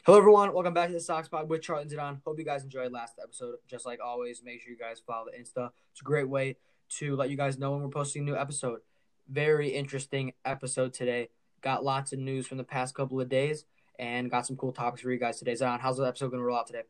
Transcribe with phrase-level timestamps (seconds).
[0.00, 0.52] Hello, everyone.
[0.52, 2.20] Welcome back to the Sox Pod with Charlie and Zidane.
[2.24, 3.54] Hope you guys enjoyed last episode.
[3.68, 5.70] Just like always, make sure you guys follow the Insta.
[5.92, 6.56] It's a great way
[6.96, 8.80] to let you guys know when we're posting a new episode.
[9.28, 11.28] Very interesting episode today.
[11.60, 13.64] Got lots of news from the past couple of days
[13.96, 15.52] and got some cool topics for you guys today.
[15.52, 16.82] Zidane, how's the episode going to roll out today?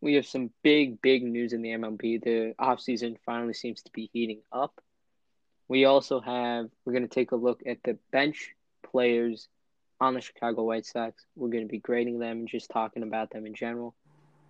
[0.00, 2.22] We have some big, big news in the MLB.
[2.22, 4.80] The offseason finally seems to be heating up.
[5.66, 8.54] We also have, we're going to take a look at the bench
[8.84, 9.48] players
[10.02, 11.26] on the Chicago White Sox.
[11.36, 13.94] We're going to be grading them and just talking about them in general.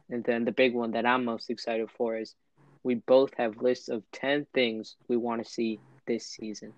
[0.09, 2.35] And then the big one that I'm most excited for is
[2.83, 6.73] we both have lists of 10 things we want to see this season.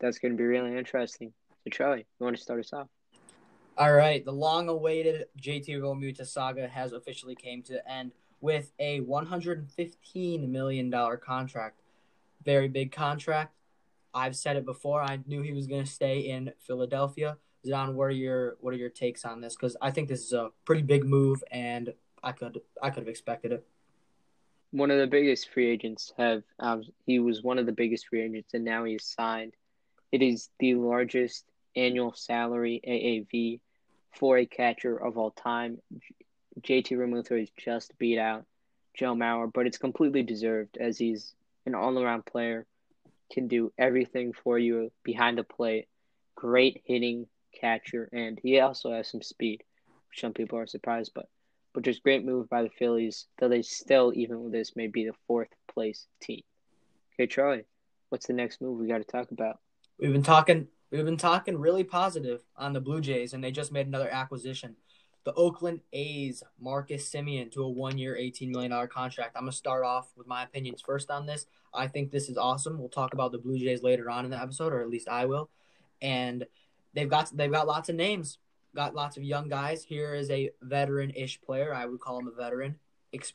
[0.00, 1.34] That's going to be really interesting.
[1.64, 2.88] So, Charlie, you want to start us off?
[3.76, 9.00] All right, the long-awaited JT Realmuto saga has officially came to an end with a
[9.00, 11.80] 115 million dollar contract.
[12.42, 13.54] Very big contract.
[14.14, 15.02] I've said it before.
[15.02, 17.36] I knew he was going to stay in Philadelphia.
[17.66, 19.56] Zidane, what are your what are your takes on this?
[19.56, 23.08] Because I think this is a pretty big move, and I could I could have
[23.08, 23.66] expected it.
[24.70, 28.22] One of the biggest free agents have um, he was one of the biggest free
[28.22, 29.54] agents, and now he's signed.
[30.12, 31.44] It is the largest
[31.76, 33.60] annual salary AAV
[34.18, 35.78] for a catcher of all time.
[36.60, 38.44] JT Realmuto has just beat out
[38.94, 41.34] Joe Mauer, but it's completely deserved as he's
[41.66, 42.66] an all-around player,
[43.32, 45.88] can do everything for you behind the plate,
[46.36, 47.26] great hitting,
[47.58, 49.62] catcher, and he also has some speed,
[50.10, 51.28] which some people are surprised, but
[51.74, 53.26] but just great move by the Phillies.
[53.38, 56.42] Though they still, even with this, may be the fourth place team.
[57.14, 57.64] Okay, Charlie,
[58.08, 59.58] what's the next move we got to talk about?
[59.98, 60.68] We've been talking.
[60.90, 64.76] We've been talking really positive on the Blue Jays, and they just made another acquisition.
[65.24, 69.34] The Oakland A's, Marcus Semien, to a one-year, $18 million contract.
[69.34, 71.46] I'm gonna start off with my opinions first on this.
[71.72, 72.78] I think this is awesome.
[72.78, 75.24] We'll talk about the Blue Jays later on in the episode, or at least I
[75.24, 75.50] will.
[76.00, 76.46] And
[76.94, 78.38] they've got they've got lots of names,
[78.74, 79.84] got lots of young guys.
[79.84, 81.74] Here is a veteran-ish player.
[81.74, 82.76] I would call him a veteran,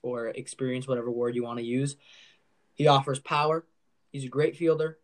[0.02, 1.96] or experience, whatever word you want to use.
[2.74, 3.66] He offers power.
[4.11, 4.98] He's a great fielder,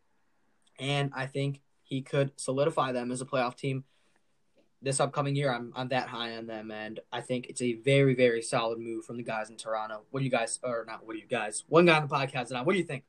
[0.79, 3.83] and I think he could solidify them as a playoff team
[4.81, 5.51] this upcoming year.
[5.53, 9.05] I'm I'm that high on them, and I think it's a very very solid move
[9.05, 10.03] from the guys in Toronto.
[10.11, 11.05] What do you guys, or not?
[11.05, 11.63] What do you guys?
[11.67, 13.03] One guy on the podcast, and what do you think?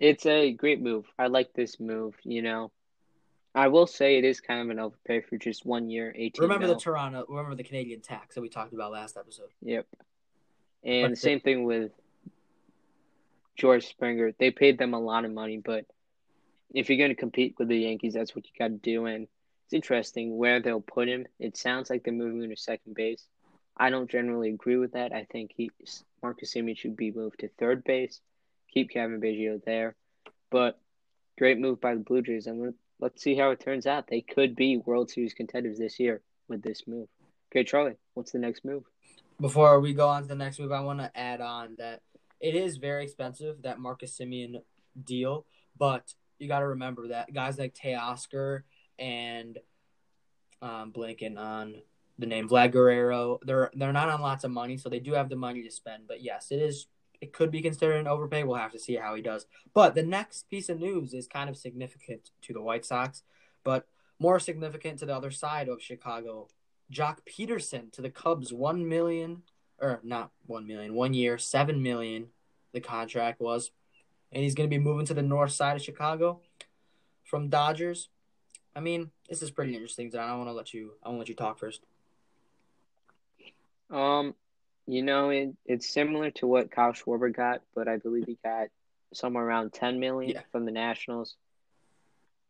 [0.00, 1.06] It's a great move.
[1.18, 2.16] I like this move.
[2.24, 2.72] You know,
[3.54, 6.42] I will say it is kind of an overpay for just one year, eighteen.
[6.42, 6.74] Remember mil.
[6.74, 7.26] the Toronto?
[7.28, 9.50] Remember the Canadian tax that we talked about last episode?
[9.60, 9.86] Yep.
[10.84, 11.92] And but the same thing with
[13.56, 14.32] George Springer.
[14.38, 15.84] They paid them a lot of money, but
[16.74, 19.04] if you're going to compete with the Yankees, that's what you got to do.
[19.04, 19.28] And
[19.64, 21.26] it's interesting where they'll put him.
[21.38, 23.24] It sounds like they're moving him to second base.
[23.76, 25.12] I don't generally agree with that.
[25.12, 25.70] I think he
[26.22, 28.20] Marcus Semien should be moved to third base.
[28.72, 29.94] Keep Cavan Biggio there,
[30.50, 30.80] but
[31.38, 34.06] great move by the Blue Jays, and let's see how it turns out.
[34.06, 37.08] They could be World Series contenders this year with this move.
[37.50, 38.84] Okay, Charlie, what's the next move?
[39.40, 42.00] Before we go on to the next move, I want to add on that
[42.40, 44.62] it is very expensive that Marcus Semien
[45.02, 45.44] deal,
[45.76, 48.62] but you got to remember that guys like Teoscar
[49.00, 49.58] and
[50.62, 51.74] um, blanking on
[52.18, 55.28] the name Vlad Guerrero, they're they're not on lots of money, so they do have
[55.28, 56.04] the money to spend.
[56.06, 56.86] But yes, it is
[57.22, 58.42] it could be considered an overpay.
[58.42, 59.46] We'll have to see how he does.
[59.72, 63.22] But the next piece of news is kind of significant to the White Sox,
[63.62, 63.86] but
[64.18, 66.48] more significant to the other side of Chicago.
[66.92, 69.42] Joc Pederson to the Cubs, one million
[69.80, 72.26] or not one million, one year, seven million.
[72.72, 73.70] The contract was
[74.32, 76.40] and he's going to be moving to the north side of Chicago
[77.22, 78.08] from Dodgers.
[78.74, 80.08] I mean, this is pretty interesting.
[80.08, 80.94] I don't want to let you.
[81.04, 81.82] I want to let you talk first.
[83.90, 84.34] Um,
[84.86, 88.68] you know, it, it's similar to what Kyle Schwarber got, but I believe he got
[89.14, 90.40] somewhere around ten million yeah.
[90.50, 91.36] from the Nationals.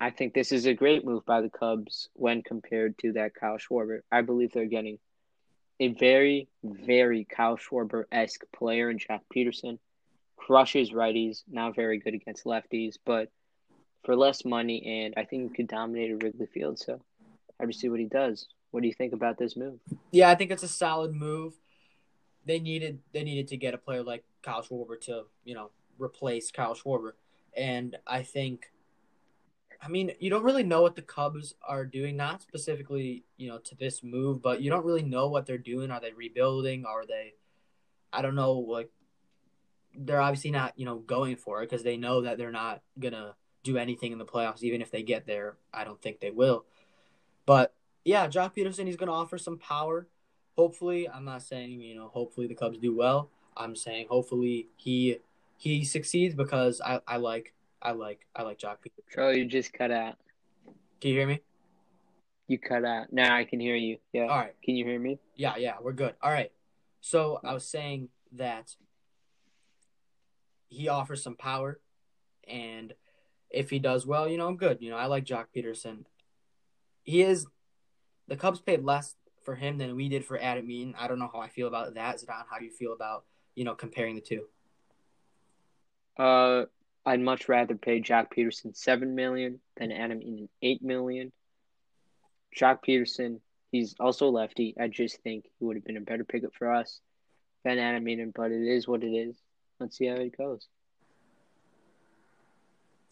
[0.00, 3.58] I think this is a great move by the Cubs when compared to that Kyle
[3.58, 4.00] Schwarber.
[4.10, 4.98] I believe they're getting
[5.78, 9.78] a very, very Kyle Schwarber esque player in Joc Pederson.
[10.36, 13.30] crushes righties, not very good against lefties, but
[14.04, 16.78] for less money, and I think he could dominate a Wrigley Field.
[16.78, 17.00] So,
[17.60, 18.48] I have to see what he does.
[18.72, 19.78] What do you think about this move?
[20.10, 21.54] Yeah, I think it's a solid move.
[22.44, 26.50] They needed they needed to get a player like Kyle Schwarber to you know replace
[26.50, 27.12] Kyle Schwarber,
[27.56, 28.66] and I think.
[29.84, 33.58] I mean, you don't really know what the Cubs are doing, not specifically, you know,
[33.58, 35.90] to this move, but you don't really know what they're doing.
[35.90, 36.86] Are they rebuilding?
[36.86, 37.34] Are they
[38.12, 38.90] I don't know, like
[39.94, 43.34] they're obviously not, you know, going for it because they know that they're not gonna
[43.62, 45.56] do anything in the playoffs, even if they get there.
[45.72, 46.66] I don't think they will.
[47.46, 47.74] But
[48.04, 50.08] yeah, Joc Pederson, he's gonna offer some power.
[50.56, 53.30] Hopefully, I'm not saying you know, hopefully the Cubs do well.
[53.56, 55.18] I'm saying hopefully he
[55.56, 59.12] he succeeds because I, I like I like I like Joc Pederson.
[59.12, 60.16] Charlie, you just cut out.
[61.00, 61.40] Can you hear me?
[62.48, 63.12] You cut out.
[63.12, 63.98] Now I can hear you.
[64.12, 64.22] Yeah.
[64.22, 64.54] All right.
[64.62, 65.18] Can you hear me?
[65.36, 66.14] Yeah, yeah, we're good.
[66.22, 66.52] All right.
[67.00, 68.74] So I was saying that
[70.68, 71.80] he offers some power,
[72.48, 72.94] and
[73.50, 74.78] if he does well, you know, I'm good.
[74.80, 76.04] You know, I like Joc Pederson.
[77.02, 77.46] He is
[78.28, 80.94] the Cubs paid less for him than we did for Adam Eaton.
[80.98, 82.16] I don't know how I feel about that.
[82.16, 83.24] Zidane, how do you feel about
[83.54, 84.44] you know comparing the two?
[86.18, 86.64] Uh,
[87.04, 91.32] I'd much rather pay Joc Pederson seven million than Adam Eaton eight million.
[92.56, 93.40] Joc Pederson,
[93.70, 94.74] he's also lefty.
[94.78, 97.00] I just think he would have been a better pickup for us
[97.64, 99.36] than Adam Eaton, but it is what it is.
[99.80, 100.68] Let's see how it goes.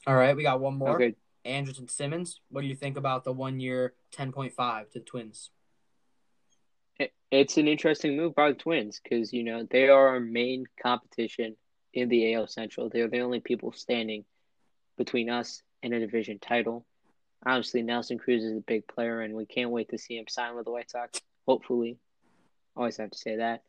[0.06, 0.94] All right, we got one more.
[0.94, 2.40] Okay, Andrelton Simmons.
[2.50, 5.50] What do you think about the one year ten point five to the Twins?
[7.00, 10.67] It- it's an interesting move by the Twins because you know they are our main
[10.81, 11.56] competition
[11.94, 12.88] in the AL Central.
[12.88, 14.25] They're the only people standing
[14.97, 16.87] between us and a division title.
[17.44, 20.55] Obviously, Nelson Cruz is a big player, and we can't wait to see him sign
[20.55, 21.20] with the White Sox.
[21.47, 21.99] Hopefully,
[22.76, 23.64] always have to say that.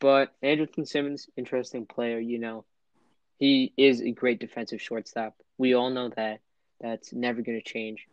[0.00, 2.18] But Andrelton Simmons, interesting player.
[2.18, 2.64] You know,
[3.38, 5.40] he is a great defensive shortstop.
[5.56, 6.40] We all know that.
[6.80, 8.08] That's never going to change.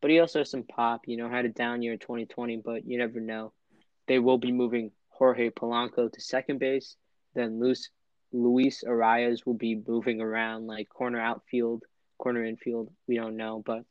[0.00, 1.08] But he also has some pop.
[1.08, 3.52] You know, had a down year in 2020, but you never know.
[4.06, 6.96] They will be moving Jorge Polanco to second base.
[7.34, 7.90] Then Luis,
[8.32, 11.84] Luis Arraez will be moving around like corner outfield,
[12.18, 12.90] corner infield.
[13.06, 13.84] We don't know, but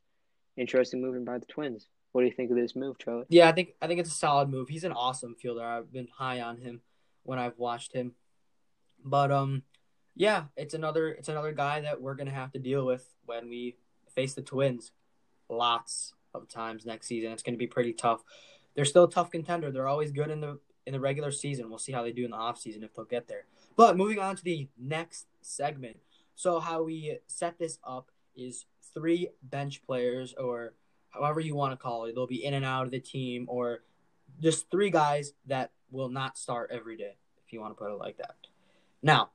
[0.57, 1.87] interesting moving by the Twins.
[2.11, 3.25] What do you think of this move, Charlie?
[3.27, 4.69] Yeah, I think I think it's a solid move.
[4.69, 5.63] He's an awesome fielder.
[5.63, 6.81] I've been high on him
[7.23, 8.13] when I've watched him.
[9.03, 9.63] But um
[10.15, 13.75] yeah, it's another it's another guy that we're gonna have to deal with when we
[14.13, 14.91] face the Twins.
[15.49, 17.33] Lots of times next season.
[17.33, 18.23] It's gonna be pretty tough.
[18.75, 19.71] They're still a tough contender.
[19.71, 21.69] They're always good in the in the regular season.
[21.69, 23.45] We'll see how they do in the off season if they'll get there.
[23.75, 25.97] But moving on to the next segment.
[26.35, 30.73] So how we set this up is three bench players or
[31.09, 32.13] however you want to call it.
[32.13, 33.79] They'll be in and out of the team or
[34.41, 37.97] just three guys that will not start every day, if you want to put it
[37.97, 38.35] like that.
[39.01, 39.29] Now,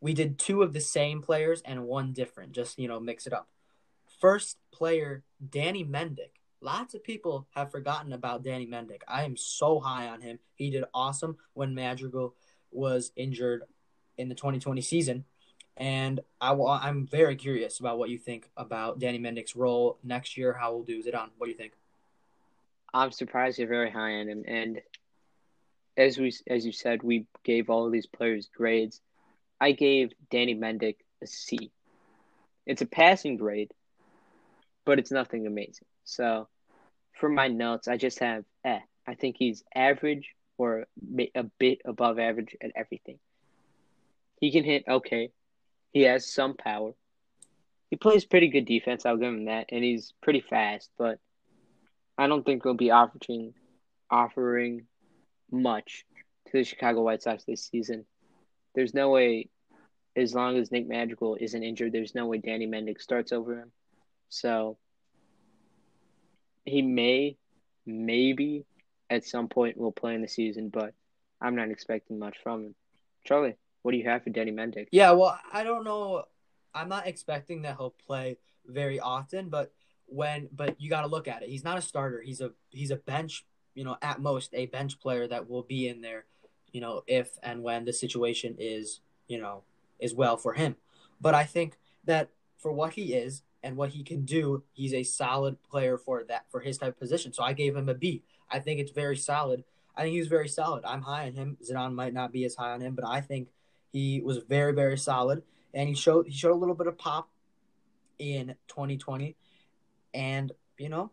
[0.00, 3.32] we did two of the same players and one different, just you know, mix it
[3.32, 3.48] up.
[4.20, 6.41] First player, Danny Mendick.
[6.62, 9.02] Lots of people have forgotten about Danny Mendick.
[9.08, 10.38] I am so high on him.
[10.54, 12.36] He did awesome when Madrigal
[12.70, 13.64] was injured
[14.16, 15.24] in the 2020 season.
[15.76, 20.52] And I, I'm very curious about what you think about Danny Mendick's role next year.
[20.52, 21.30] How we'll do Zidane.
[21.36, 21.72] What do you think?
[22.94, 24.44] I'm surprised you're very high on him.
[24.46, 24.82] And
[25.96, 29.00] as we as you said, we gave all of these players grades.
[29.60, 31.72] I gave Danny Mendick a C.
[32.66, 33.72] It's a passing grade,
[34.84, 35.86] but it's nothing amazing.
[36.04, 36.48] So
[37.22, 38.80] for my notes, I just have eh.
[39.06, 40.86] I think he's average or
[41.36, 43.20] a bit above average at everything.
[44.40, 45.30] He can hit okay.
[45.92, 46.94] He has some power.
[47.90, 49.06] He plays pretty good defense.
[49.06, 50.90] I'll give him that, and he's pretty fast.
[50.98, 51.20] But
[52.18, 53.54] I don't think he'll be offering
[54.10, 54.88] offering
[55.48, 56.04] much
[56.46, 58.04] to the Chicago White Sox this season.
[58.74, 59.48] There's no way,
[60.16, 63.70] as long as Nick Madrigal isn't injured, there's no way Danny Mendick starts over him.
[64.28, 64.76] So
[66.64, 67.36] he may,
[67.86, 68.64] maybe
[69.10, 70.94] at some point will play in the season, but
[71.40, 72.74] I'm not expecting much from him.
[73.24, 74.88] Charlie, what do you have for Danny Mendick?
[74.90, 76.24] Yeah, well, I don't know.
[76.74, 79.72] I'm not expecting that he'll play very often, but
[80.06, 81.48] when but you got to look at it.
[81.48, 82.22] He's not a starter.
[82.22, 83.44] He's a he's a bench,
[83.74, 86.24] you know, at most a bench player that will be in there,
[86.72, 89.62] you know, if and when the situation is, you know,
[89.98, 90.76] is well for him.
[91.20, 95.02] But I think that for what he is and what he can do, he's a
[95.02, 97.32] solid player for that for his type of position.
[97.32, 98.22] So I gave him a B.
[98.50, 99.64] I think it's very solid.
[99.96, 100.84] I think he was very solid.
[100.84, 101.56] I'm high on him.
[101.62, 103.48] Zidane might not be as high on him, but I think
[103.92, 105.42] he was very, very solid,
[105.74, 107.28] and he showed he showed a little bit of pop
[108.18, 109.36] in 2020,
[110.14, 111.10] and you know,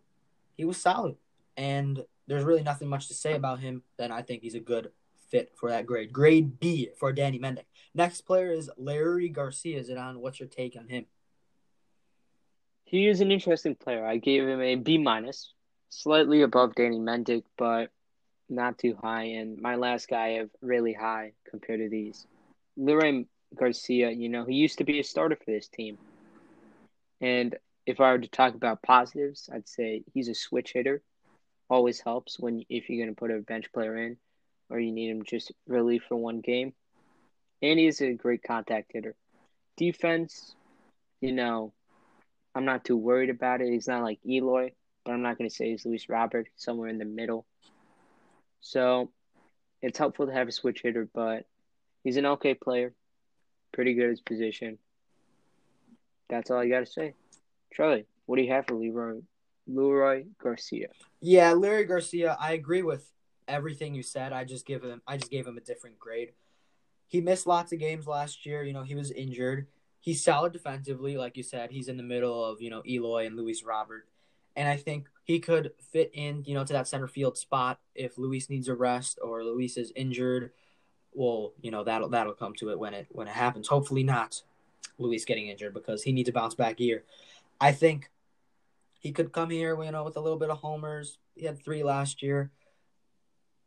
[0.55, 1.15] he was solid.
[1.57, 3.83] And there's really nothing much to say about him.
[3.97, 4.91] Then I think he's a good
[5.29, 6.13] fit for that grade.
[6.13, 7.65] Grade B for Danny Mendick.
[7.93, 9.83] Next player is Leury Garcia.
[9.83, 11.05] Zidane, what's your take on him?
[12.89, 14.03] He is an interesting player.
[14.03, 15.53] I gave him a B minus,
[15.89, 17.91] slightly above Danny Mendick, but
[18.49, 19.25] not too high.
[19.25, 22.25] And my last guy have really high compared to these.
[22.79, 25.99] Leury Garcia, you know, he used to be a starter for this team.
[27.21, 27.55] And
[27.85, 31.03] if I were to talk about positives, I'd say he's a switch hitter.
[31.69, 34.17] Always helps when if you're going to put a bench player in
[34.67, 36.73] or you need him just relief for one game.
[37.61, 39.13] And he's a great contact hitter.
[39.77, 40.55] Defense,
[41.21, 41.71] you know,
[42.59, 43.71] I'm not too worried about it.
[43.71, 44.73] He's not like Eloy,
[45.05, 47.45] but I'm not going to say he's Luis Robert, somewhere in the middle.
[48.59, 49.11] So
[49.81, 51.45] it's helpful to have a switch hitter, but
[52.03, 52.93] he's an okay player,
[53.71, 54.77] pretty good at his position.
[56.29, 57.13] That's all I got to say.
[57.71, 59.21] Charlie, what do you have for Leury
[59.69, 60.89] Leury Garcia.
[61.21, 62.35] Yeah, Leury Garcia.
[62.41, 63.09] I agree with
[63.47, 64.33] everything you said.
[64.33, 65.01] I just give him.
[65.07, 66.33] I just gave him a different grade.
[67.07, 68.63] He missed lots of games last year.
[68.63, 69.67] You know, he was injured.
[70.01, 71.71] He's solid defensively, like you said.
[71.71, 74.07] He's in the middle of you know Eloy and Luis Robert,
[74.55, 78.17] and I think he could fit in you know to that center field spot if
[78.17, 80.51] Luis needs a rest or Luis is injured.
[81.13, 83.67] Well, you know that'll that'll come to it when it when it happens.
[83.67, 84.41] Hopefully not,
[84.97, 87.03] Luis getting injured because he needs a bounce back year.
[87.59, 88.09] I think
[88.99, 91.17] he could come here, you know, with a little bit of homers.
[91.35, 92.51] He had three last year.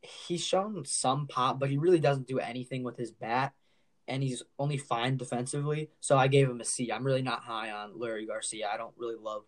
[0.03, 3.53] He's shown some pop, but he really doesn't do anything with his bat,
[4.13, 5.89] and he's only fine defensively.
[6.01, 6.93] So I gave him a C.
[6.93, 8.69] I'm really not high on Leury Garcia.
[8.73, 9.45] I don't really love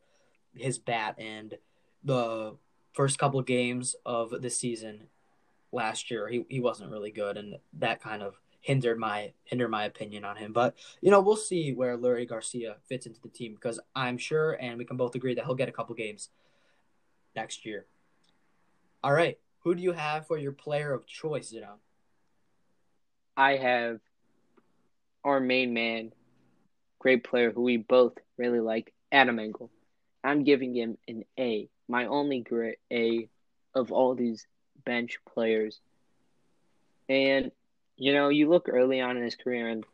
[0.57, 1.55] his bat, and
[2.03, 2.57] the
[2.95, 5.09] first couple games of the season
[5.71, 9.85] last year, he, he wasn't really good, and that kind of hindered my hindered my
[9.85, 10.55] opinion on him.
[10.55, 14.53] But you know, we'll see where Leury Garcia fits into the team because I'm sure,
[14.53, 16.31] and we can both agree that he'll get a couple games
[17.37, 17.85] next year.
[19.03, 21.75] All right, who do you have for your player of choice, you know?
[23.37, 24.01] I have
[25.25, 26.13] our main man,
[26.99, 29.71] great player who we both really like, Adam Engel.
[30.23, 33.29] I'm giving him an A, my only great A
[33.75, 34.47] of all these
[34.85, 35.81] bench players.
[37.09, 37.51] And
[37.97, 39.85] you know, you look early on in his career, and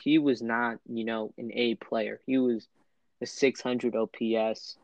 [0.00, 2.20] he was not, you know, an A player.
[2.26, 2.68] He was
[3.20, 4.76] a 600 OPS,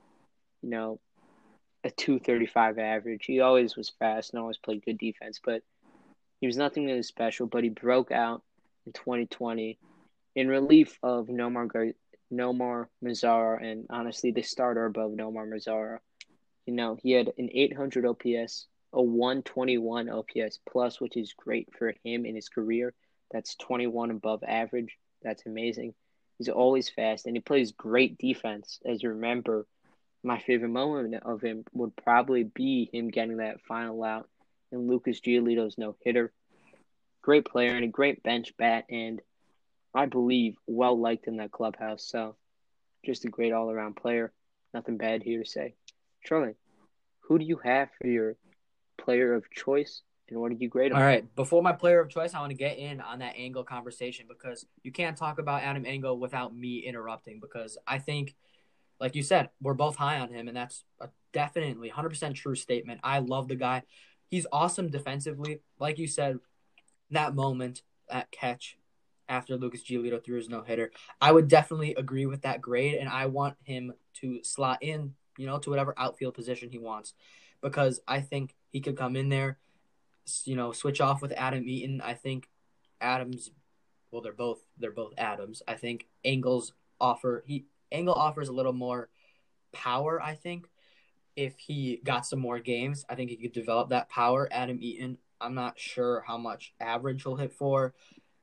[0.62, 0.98] you know,
[1.84, 3.24] a 235 average.
[3.26, 5.62] He always was fast and always played good defense, but
[6.40, 7.46] he was nothing really special.
[7.46, 8.42] But he broke out
[8.86, 9.78] in 2020
[10.34, 11.94] in relief of Nomar Gar-
[12.32, 15.98] Nomar Mazara, and honestly, the starter above Nomar Mazara.
[16.66, 21.94] You know, he had an 800 OPS, a 121 OPS plus, which is great for
[22.04, 22.94] him in his career.
[23.30, 24.96] That's 21 above average.
[25.22, 25.94] That's amazing.
[26.38, 28.80] He's always fast and he plays great defense.
[28.84, 29.66] As you remember,
[30.22, 34.28] my favorite moment of him would probably be him getting that final out
[34.70, 36.32] in Lucas Giolito's no hitter.
[37.22, 39.20] Great player and a great bench bat, and
[39.94, 42.04] I believe well liked in that clubhouse.
[42.04, 42.36] So,
[43.04, 44.32] just a great all around player.
[44.74, 45.74] Nothing bad here to say.
[46.24, 46.54] Charlie,
[47.20, 48.36] who do you have for your
[48.98, 50.02] player of choice
[50.32, 50.96] and what did you grade him?
[50.96, 53.64] All right, before my player of choice, I want to get in on that Engel
[53.64, 58.34] conversation because you can't talk about Adam Engel without me interrupting because I think,
[58.98, 63.00] like you said, we're both high on him, and that's a definitely 100% true statement.
[63.02, 63.82] I love the guy.
[64.28, 65.60] He's awesome defensively.
[65.78, 66.38] Like you said,
[67.12, 68.76] that moment, that catch
[69.28, 70.90] after Lucas Giolito threw his no hitter,
[71.20, 75.46] I would definitely agree with that grade, and I want him to slot in, you
[75.46, 77.14] know, to whatever outfield position he wants
[77.62, 79.58] because I think he could come in there,
[80.44, 82.00] you know, switch off with Adam Eaton.
[82.02, 82.50] I think
[83.00, 83.50] Adams,
[84.10, 85.62] well, they're both they're both Adams.
[85.66, 89.08] I think Engel's offer he Engel offers a little more
[89.72, 90.20] power.
[90.20, 90.66] I think
[91.36, 94.48] if he got some more games, I think he could develop that power.
[94.50, 97.94] Adam Eaton, I'm not sure how much average he'll hit for.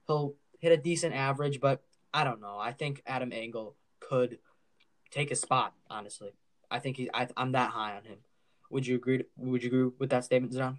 [0.07, 1.81] He'll hit a decent average, but
[2.13, 2.57] I don't know.
[2.59, 4.39] I think Adam Engel could
[5.11, 5.73] take a spot.
[5.89, 6.31] Honestly,
[6.69, 7.09] I think he.
[7.13, 8.17] I, I'm that high on him.
[8.69, 9.23] Would you agree?
[9.37, 10.77] Would you agree with that statement, Zidane?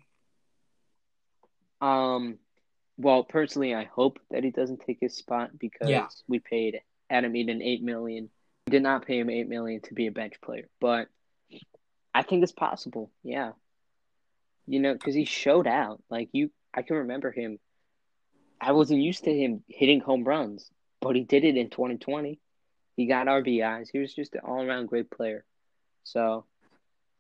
[1.81, 2.39] Um,
[2.99, 6.09] well, personally, I hope that he doesn't take his spot because Yeah.
[6.29, 8.29] we paid Adam Eaton eight million.
[8.67, 11.09] We did not pay him eight million to be a bench player, but
[12.15, 13.11] I think it's possible.
[13.23, 13.53] Yeah,
[14.71, 16.01] you know, because he showed out.
[16.09, 17.59] Like you, I can remember him.
[18.61, 22.39] I wasn't used to him hitting home runs, but he did it in 2020.
[22.97, 23.89] He got RBIs.
[23.93, 25.45] He was just an all-around great player.
[26.05, 26.45] So,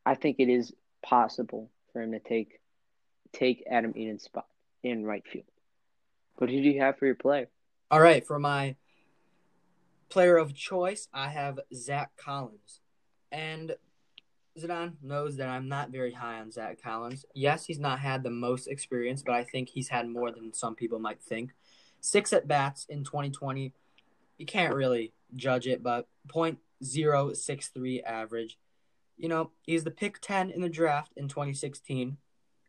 [0.06, 2.60] I think it is possible for him to take
[3.32, 4.46] take Adam Eaton's spot
[4.84, 5.46] in right field.
[6.38, 7.48] But who do you have for your player?
[7.90, 8.76] All right, for my
[10.08, 12.80] player of choice, I have Zach Collins.
[13.32, 13.74] And
[14.58, 17.24] Zidane knows that I'm not very high on Zach Collins.
[17.34, 20.74] Yes, he's not had the most experience, but I think he's had more than some
[20.74, 21.52] people might think.
[22.00, 23.72] Six at bats in 2020.
[24.38, 28.58] You can't really judge it, but .063 average.
[29.16, 32.16] You know, he's the pick 10 in the draft in 2016,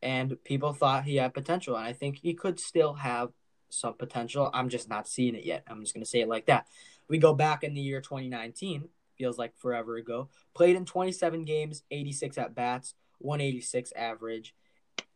[0.04, 3.30] and people thought he had potential, and I think he could still have
[3.70, 4.50] some potential.
[4.54, 5.64] I'm just not seeing it yet.
[5.68, 6.68] I'm just going to say it like that.
[7.08, 8.90] We go back in the year 2019,
[9.22, 10.30] feels like forever ago.
[10.56, 14.56] Played in 27 games, 86 at bats, 186 average.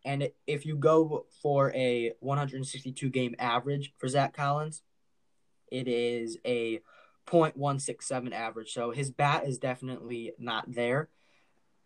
[0.04, 4.84] And if you go for a 162 game average for Zach Collins,
[5.72, 6.82] it is a
[7.28, 8.72] .167 average.
[8.72, 11.10] So his bat is definitely not there.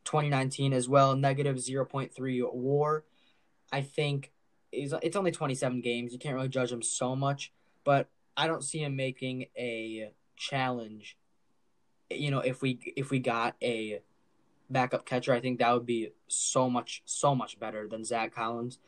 [0.04, 3.06] 2019 as well, negative 0.3 WAR.
[3.72, 4.34] I think
[4.74, 6.12] it's only 27 games.
[6.12, 7.54] You can't really judge him so much,
[7.86, 11.16] but I don't see him making a challenge.
[12.10, 14.02] You know, if we if we got a
[14.70, 15.34] backup catcher.
[15.34, 18.80] I think that would be so much, so much better than Zach Collins.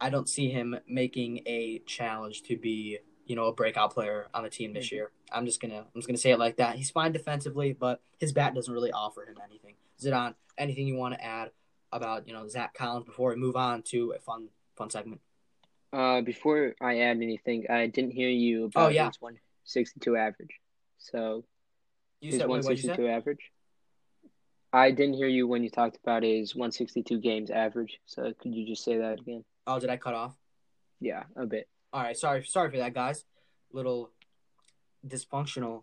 [0.00, 4.44] I don't see him making a challenge to be, you know, a breakout player on
[4.44, 4.96] the team this mm-hmm.
[4.96, 5.10] year.
[5.30, 6.76] I'm just gonna, I'm just gonna say it like that.
[6.76, 9.74] He's fine defensively, but his bat doesn't really offer him anything.
[10.00, 11.50] Zidane, anything you want to add
[11.92, 15.20] about, you know, Zach Collins before we move on to a fun, fun segment?
[15.92, 19.06] Uh, before I add anything, I didn't hear you about oh, yeah.
[19.06, 20.60] his 162 average.
[20.98, 21.44] So,
[22.20, 23.50] you his said 162 wait, average.
[24.72, 28.00] I didn't hear you when you talked about his 162 games average.
[28.06, 29.44] So could you just say that again?
[29.66, 30.36] Oh, did I cut off?
[31.00, 31.68] Yeah, a bit.
[31.92, 33.24] All right, sorry, sorry for that, guys.
[33.72, 34.10] Little
[35.06, 35.82] dysfunctional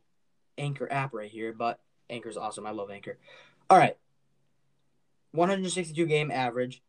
[0.57, 2.65] Anchor app right here, but Anchor's awesome.
[2.65, 3.17] I love Anchor.
[3.69, 3.97] All right,
[5.31, 6.81] 162 game average.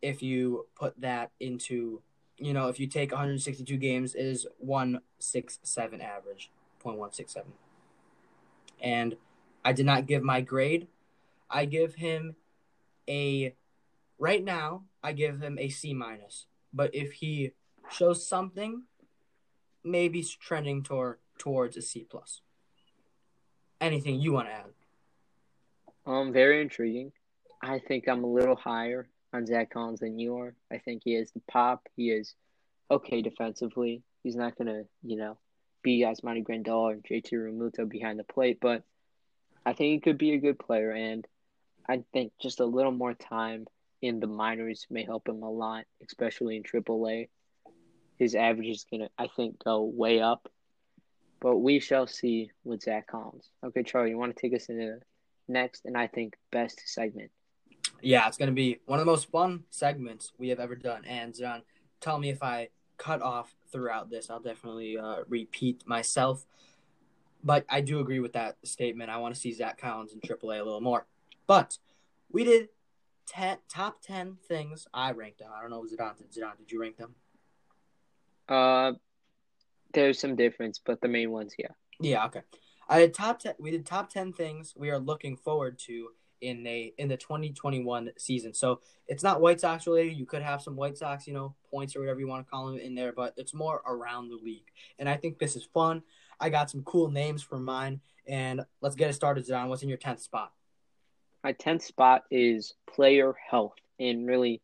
[0.00, 2.02] If you put that into,
[2.38, 6.50] you know, if you take 162 games, is 167 average,
[6.84, 7.44] 0.167.
[8.82, 9.16] And
[9.64, 10.88] I did not give my grade
[11.52, 12.34] I give him
[13.08, 13.54] a
[14.18, 16.46] right now I give him a C minus.
[16.72, 17.52] But if he
[17.90, 18.84] shows something,
[19.84, 22.40] maybe trending toward towards a C plus.
[23.80, 24.70] Anything you want to add?
[26.06, 27.12] Um, very intriguing.
[27.60, 30.54] I think I'm a little higher on Zach Collins than you are.
[30.72, 31.86] I think he has the pop.
[31.96, 32.34] He is
[32.90, 34.02] okay defensively.
[34.22, 35.36] He's not gonna, you know,
[35.82, 38.82] be Yasmani Grandal or JT Realmuto behind the plate, but
[39.64, 40.90] I think he could be a good player.
[40.90, 41.26] And
[41.88, 43.66] I think just a little more time
[44.00, 47.28] in the minors may help him a lot, especially in AAA.
[48.18, 50.48] His average is gonna, I think, go way up.
[51.40, 53.50] But we shall see with Zach Collins.
[53.64, 55.00] Okay, Charlie, you want to take us into the
[55.48, 57.30] next and I think best segment?
[58.00, 61.04] Yeah, it's gonna be one of the most fun segments we have ever done.
[61.04, 61.62] And John,
[62.00, 64.30] tell me if I cut off throughout this.
[64.30, 66.46] I'll definitely uh, repeat myself.
[67.42, 69.10] But I do agree with that statement.
[69.10, 71.06] I want to see Zach Collins in AAA a little more.
[71.46, 71.78] But
[72.30, 72.68] we did
[73.26, 75.50] ten, top 10 things I ranked them.
[75.56, 77.14] I don't know, Zidane, did, Zidane, did you rank them?
[78.48, 78.92] Uh,
[79.92, 81.68] There's some difference, but the main ones, yeah.
[82.00, 82.42] Yeah, okay.
[82.88, 86.08] I did top 10, we did top 10 things we are looking forward to
[86.42, 88.52] in a in the 2021 season.
[88.52, 90.16] So it's not White Sox related.
[90.16, 92.66] You could have some White Sox, you know, points or whatever you want to call
[92.66, 94.70] them in there, but it's more around the league.
[94.98, 96.02] And I think this is fun.
[96.38, 99.68] I got some cool names for mine, and let's get it started, Zidane.
[99.68, 100.52] What's in your 10th spot?
[101.42, 104.62] my 10th spot is player health and really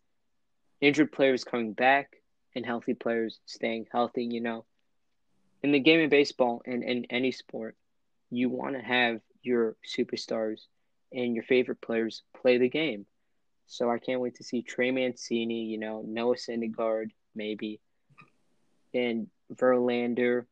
[0.80, 2.16] injured players coming back
[2.54, 4.24] and healthy players staying healthy.
[4.24, 4.64] You know,
[5.62, 7.76] in the game of baseball and in any sport,
[8.30, 10.60] you want to have your superstars
[11.12, 13.06] and your favorite players play the game.
[13.66, 17.80] So I can't wait to see Trey Mancini, you know, Noah Syndergaard, maybe,
[18.94, 20.46] and Verlander,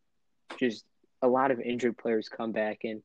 [0.58, 0.84] just
[1.22, 3.02] a lot of injured players come back and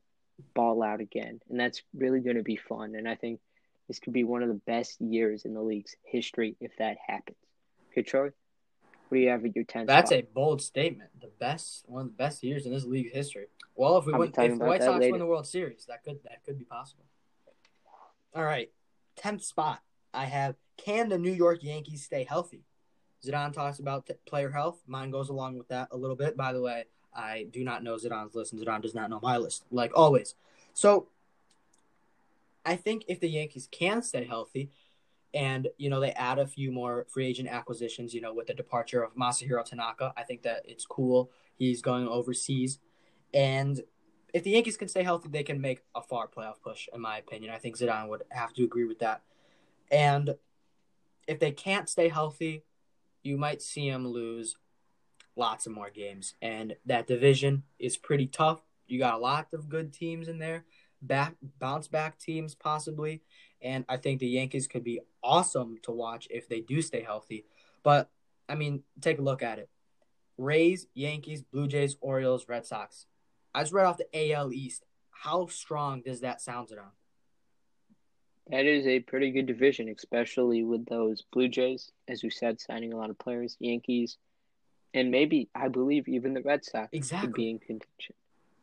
[0.54, 2.94] ball out again, and that's really going to be fun.
[2.94, 3.40] And I think
[3.88, 7.38] this could be one of the best years in the league's history if that happens.
[7.90, 8.30] Okay, Troy,
[9.08, 9.86] what do you have at your 10th?
[9.86, 10.20] That's spot?
[10.20, 11.10] a bold statement.
[11.20, 13.46] The best, one of the best years in this league's history.
[13.74, 15.12] Well, if we win, if the White Sox later.
[15.12, 17.04] win the World Series, that could that could be possible.
[18.34, 18.70] All right,
[19.14, 19.82] tenth spot.
[20.14, 22.64] I have can the New York Yankees stay healthy?
[23.24, 24.82] Zidane talks about t- player health.
[24.86, 26.36] Mine goes along with that a little bit.
[26.36, 29.36] By the way, I do not know Zidane's list, and Zidane does not know my
[29.36, 30.34] list, like always.
[30.72, 31.08] So
[32.64, 34.70] I think if the Yankees can stay healthy,
[35.34, 38.54] and you know they add a few more free agent acquisitions, you know, with the
[38.54, 41.30] departure of Masahiro Tanaka, I think that it's cool.
[41.58, 42.78] He's going overseas,
[43.34, 43.82] and
[44.32, 47.18] if the Yankees can stay healthy, they can make a far playoff push, in my
[47.18, 47.52] opinion.
[47.52, 49.22] I think Zidane would have to agree with that.
[49.90, 50.36] And
[51.28, 52.64] if they can't stay healthy,
[53.22, 54.56] you might see them lose
[55.36, 56.34] lots of more games.
[56.40, 58.62] And that division is pretty tough.
[58.86, 60.64] You got a lot of good teams in there,
[61.00, 63.22] back bounce back teams possibly.
[63.60, 67.44] And I think the Yankees could be awesome to watch if they do stay healthy.
[67.82, 68.10] But
[68.48, 69.68] I mean, take a look at it.
[70.38, 73.06] Rays, Yankees, Blue Jays, Orioles, Red Sox.
[73.54, 74.84] I just read off the AL East.
[75.10, 76.84] How strong does that sound to them?
[78.50, 82.92] That is a pretty good division, especially with those Blue Jays, as you said, signing
[82.92, 83.56] a lot of players.
[83.60, 84.18] Yankees,
[84.92, 87.28] and maybe I believe even the Red Sox exactly.
[87.28, 88.14] could be in contention.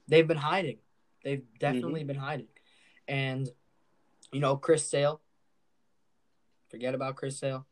[0.07, 0.77] They've been hiding.
[1.23, 2.07] They've definitely mm-hmm.
[2.07, 2.47] been hiding,
[3.07, 3.49] and
[4.31, 5.21] you know Chris Sale.
[6.69, 7.65] Forget about Chris Sale.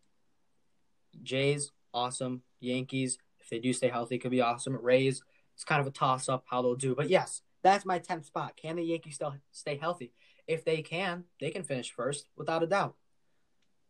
[1.22, 2.42] Jays awesome.
[2.60, 4.78] Yankees if they do stay healthy could be awesome.
[4.82, 5.22] Rays
[5.58, 8.56] it's kind of a toss up how they'll do, but yes, that's my tenth spot.
[8.56, 10.14] Can the Yankees still stay healthy?
[10.46, 12.96] If they can, they can finish first without a doubt.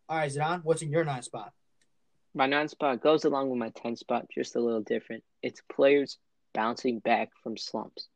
[0.08, 1.52] All right, Zidane, what's in your ninth spot?
[2.34, 5.26] My nine spot goes along with my 10 spot, just a little different.
[5.44, 6.18] It's players
[6.54, 8.08] bouncing back from slumps.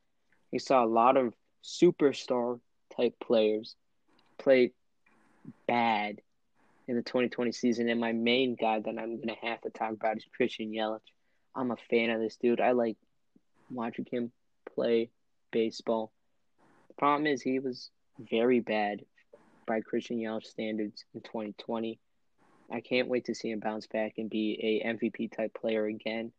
[0.53, 2.61] We saw a lot of superstar
[2.95, 3.75] type players
[4.39, 4.71] play
[5.67, 6.21] bad
[6.87, 7.89] in the 2020 season.
[7.89, 10.99] And my main guy that I'm going to have to talk about is Christian Yelich.
[11.53, 12.61] I'm a fan of this dude.
[12.61, 12.97] I like
[13.73, 14.31] watching him
[14.75, 15.10] play
[15.51, 16.12] baseball.
[16.89, 19.05] The problem is he was very bad
[19.65, 21.99] by Christian Yelich standards in 2020.
[22.71, 26.31] I can't wait to see him bounce back and be a MVP type player again.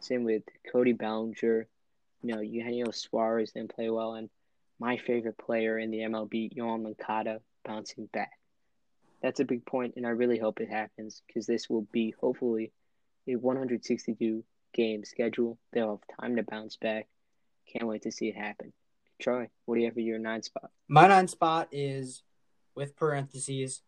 [0.00, 1.66] Same with Cody Bellinger.
[2.22, 4.30] You know, Eugenio Suarez didn't play well, and
[4.78, 8.32] my favorite player in the MLB, Yoan Moncada, bouncing back.
[9.22, 12.72] That's a big point, and I really hope it happens because this will be hopefully
[13.26, 14.44] a 162
[14.74, 15.58] game schedule.
[15.72, 17.08] They'll have time to bounce back.
[17.72, 18.72] Can't wait to see it happen.
[19.20, 20.70] Troy, what do you have for your nine spot?
[20.88, 22.22] My nine spot is
[22.74, 23.80] with parentheses,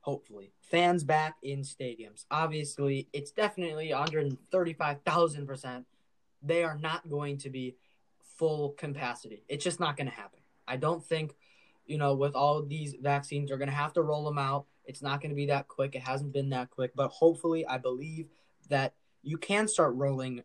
[0.00, 0.52] hopefully.
[0.60, 2.24] Fans back in stadiums.
[2.30, 5.84] Obviously, it's definitely 135,000%.
[6.42, 7.76] They are not going to be
[8.36, 9.44] full capacity.
[9.48, 10.40] It's just not going to happen.
[10.66, 11.36] I don't think,
[11.86, 14.66] you know, with all these vaccines, they're going to have to roll them out.
[14.84, 15.94] It's not going to be that quick.
[15.94, 18.26] It hasn't been that quick, but hopefully, I believe
[18.68, 20.42] that you can start rolling,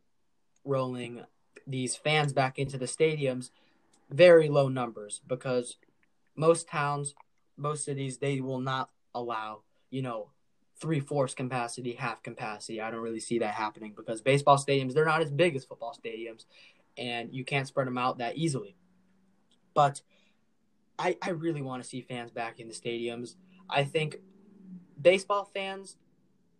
[0.63, 1.23] rolling
[1.65, 3.49] these fans back into the stadiums.
[4.09, 5.77] Very low numbers because
[6.35, 7.13] most towns,
[7.57, 10.29] most cities, they will not allow, you know,
[10.79, 12.79] three fourths capacity, half capacity.
[12.79, 15.97] I don't really see that happening because baseball stadiums, they're not as big as football
[15.97, 16.45] stadiums
[16.97, 18.75] and you can't spread them out that easily.
[19.73, 20.01] But
[20.97, 23.35] I, I really want to see fans back in the stadiums.
[23.69, 24.17] I think
[24.99, 25.97] baseball fans,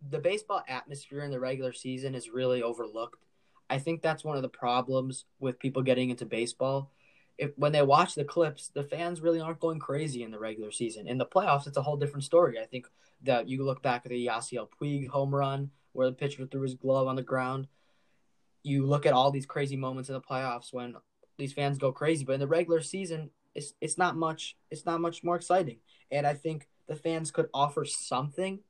[0.06, 3.24] the baseball atmosphere in the regular season is really overlooked.
[3.70, 6.90] I think that's one of the problems with people getting into baseball.
[7.36, 10.70] If when they watch the clips, the fans really aren't going crazy in the regular
[10.70, 11.06] season.
[11.06, 12.58] In the playoffs, it's a whole different story.
[12.58, 12.86] I think
[13.22, 16.74] that you look back at the Yasiel Puig home run where the pitcher threw his
[16.74, 17.68] glove on the ground
[18.62, 20.94] you look at all these crazy moments in the playoffs when
[21.38, 24.56] these fans go crazy, but in the regular season, it's it's not much.
[24.70, 25.78] It's not much more exciting.
[26.10, 28.60] And I think the fans could offer something.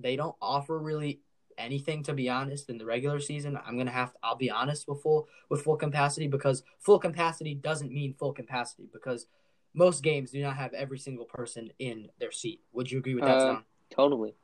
[0.00, 1.20] They don't offer really
[1.58, 3.58] anything to be honest in the regular season.
[3.66, 7.54] I'm gonna have to, I'll be honest with full with full capacity because full capacity
[7.54, 9.26] doesn't mean full capacity because
[9.74, 12.60] most games do not have every single person in their seat.
[12.72, 13.60] Would you agree with that, uh,
[13.90, 14.34] Totally.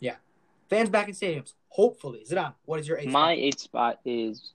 [0.00, 0.16] Yeah.
[0.68, 1.54] Fans back in stadiums.
[1.68, 2.24] Hopefully.
[2.28, 3.38] Zidane, what is your eighth My spot?
[3.38, 4.52] eighth spot is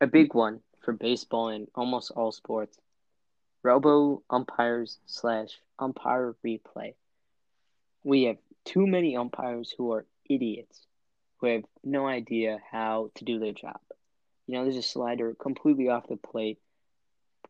[0.00, 2.78] a big one for baseball and almost all sports.
[3.62, 6.94] Robo umpires slash umpire replay.
[8.02, 10.86] We have too many umpires who are idiots,
[11.38, 13.80] who have no idea how to do their job.
[14.46, 16.58] You know, there's a slider completely off the plate.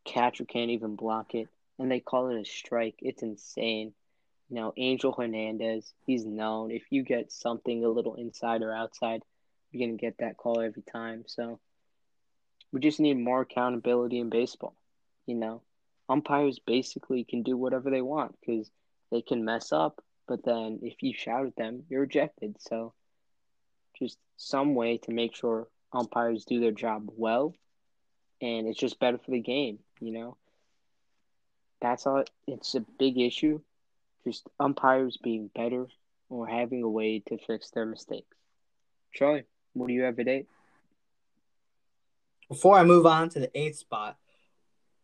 [0.04, 2.96] Catcher can't even block it, and they call it a strike.
[3.00, 3.92] It's insane.
[4.48, 6.70] You know, Angel Hernandez, he's known.
[6.70, 9.22] If you get something a little inside or outside,
[9.70, 11.24] you're going to get that call every time.
[11.26, 11.60] So
[12.72, 14.74] we just need more accountability in baseball.
[15.26, 15.62] You know,
[16.08, 18.70] umpires basically can do whatever they want because
[19.12, 22.54] they can mess up, but then if you shout at them, you're ejected.
[22.60, 22.94] So
[23.98, 27.52] just some way to make sure umpires do their job well,
[28.40, 30.36] and it's just better for the game, you know?
[31.82, 32.22] That's all.
[32.46, 33.60] It's a big issue
[34.24, 35.86] just umpires being better
[36.28, 38.36] or having a way to fix their mistakes.
[39.12, 40.46] Troy, what do you have eight?
[42.48, 44.16] Before I move on to the eighth spot,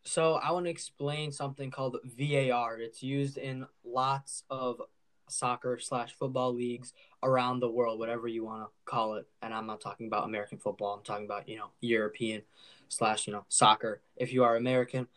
[0.04, 2.78] so I want to explain something called VAR.
[2.78, 4.80] It's used in lots of
[5.28, 9.26] soccer slash football leagues around the world, whatever you want to call it.
[9.42, 10.94] And I'm not talking about American football.
[10.94, 12.42] I'm talking about you know European
[12.88, 14.00] slash you know soccer.
[14.16, 15.08] If you are American,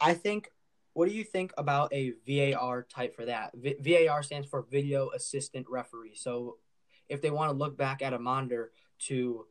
[0.00, 0.50] I think
[0.94, 3.52] what do you think about a VAR type for that?
[3.54, 6.14] V- VAR stands for Video Assistant Referee.
[6.14, 6.58] So
[7.08, 8.72] if they want to look back at a monitor
[9.06, 9.46] to,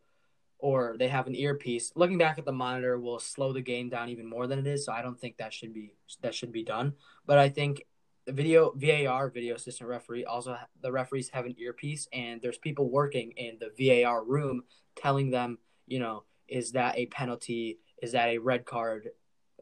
[0.60, 4.10] or they have an earpiece, looking back at the monitor will slow the game down
[4.10, 4.86] even more than it is.
[4.86, 6.94] So I don't think that should be that should be done.
[7.26, 7.86] But I think
[8.26, 12.90] the video VAR, Video Assistant Referee, also the referees have an earpiece, and there's people
[12.90, 14.64] working in the VAR room
[14.96, 15.58] telling them,
[15.88, 17.80] you know, is that a penalty?
[18.02, 19.10] Is that a red card?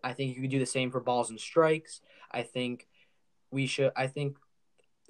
[0.03, 2.01] I think you could do the same for balls and strikes.
[2.31, 2.87] I think
[3.51, 3.91] we should.
[3.95, 4.37] I think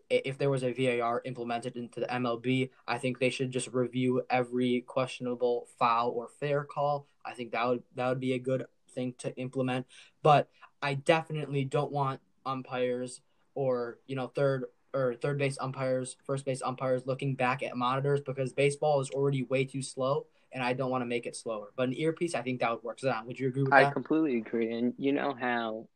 [0.10, 4.24] if there was a VAR implemented into the MLB, I think they should just review
[4.30, 7.08] every questionable foul or fair call.
[7.26, 9.88] I think that would that would be a good thing to implement.
[10.24, 10.50] But
[10.82, 13.22] I definitely don't want umpires
[13.60, 18.22] or you know third or third base umpires, first base umpires looking back at monitors
[18.22, 21.68] because baseball is already way too slow and I don't want to make it slower.
[21.76, 23.02] But an earpiece, I think that would work.
[23.02, 23.90] So, would you agree with I that?
[23.90, 24.72] I completely agree.
[24.72, 25.90] And you know how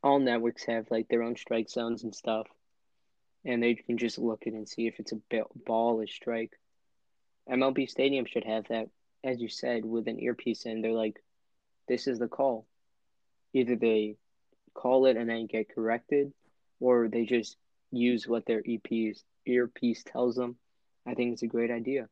[0.00, 2.46] all networks have like their own strike zones and stuff,
[3.44, 6.52] and they can just look at it and see if it's a ball or strike.
[7.50, 8.88] MLB Stadium should have that,
[9.24, 10.82] as you said, with an earpiece in.
[10.82, 11.20] They're like,
[11.88, 12.64] "This is the call."
[13.52, 14.16] Either they
[14.72, 16.32] call it and then get corrected,
[16.80, 17.56] or they just
[17.92, 20.56] use what their EP's earpiece tells them,
[21.06, 22.08] I think it's a great idea.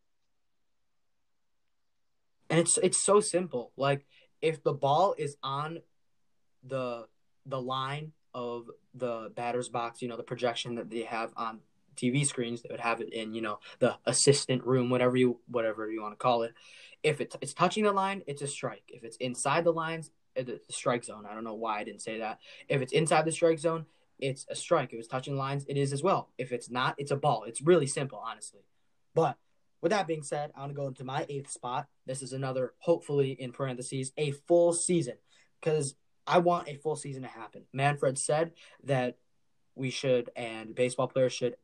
[2.50, 3.72] And it's it's so simple.
[3.76, 4.06] Like
[4.40, 5.80] if the ball is on
[6.66, 7.06] the
[7.46, 11.60] the line of the batter's box, you know, the projection that they have on
[11.96, 15.90] TV screens, they would have it in, you know, the assistant room, whatever you whatever
[15.90, 16.54] you want to call it.
[17.02, 18.84] If it's it's touching the line, it's a strike.
[18.88, 21.26] If it's inside the lines, the strike zone.
[21.28, 22.38] I don't know why I didn't say that.
[22.68, 23.86] If it's inside the strike zone,
[24.18, 24.92] it's a strike.
[24.92, 26.30] If it's touching lines, it is as well.
[26.38, 27.44] If it's not, it's a ball.
[27.44, 28.60] It's really simple, honestly.
[29.14, 29.36] But
[29.80, 31.86] with that being said, I want to go into my eighth spot.
[32.06, 35.14] This is another, hopefully, in parentheses, a full season
[35.60, 35.94] because
[36.26, 37.64] I want a full season to happen.
[37.72, 38.52] Manfred said
[38.84, 39.16] that
[39.74, 41.56] we should, and baseball players should,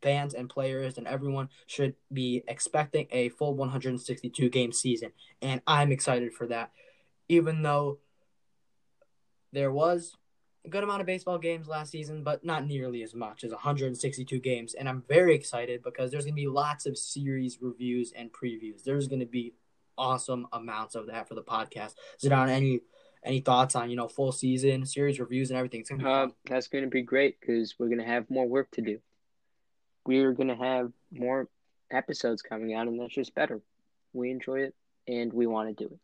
[0.00, 5.10] fans and players and everyone should be expecting a full 162 game season.
[5.42, 6.70] And I'm excited for that.
[7.28, 7.98] Even though
[9.52, 10.16] there was
[10.64, 14.38] a good amount of baseball games last season, but not nearly as much as 162
[14.40, 14.74] games.
[14.74, 18.82] And I'm very excited because there's going to be lots of series reviews and previews.
[18.84, 19.54] There's going to be
[19.96, 21.94] awesome amounts of that for the podcast.
[22.22, 22.80] Zidane, any
[23.24, 25.84] any thoughts on you know full season series reviews and everything?
[25.88, 28.82] Gonna uh, that's going to be great because we're going to have more work to
[28.82, 28.98] do.
[30.06, 31.48] We're going to have more
[31.90, 33.60] episodes coming out, and that's just better.
[34.12, 34.74] We enjoy it,
[35.06, 36.00] and we want to do it.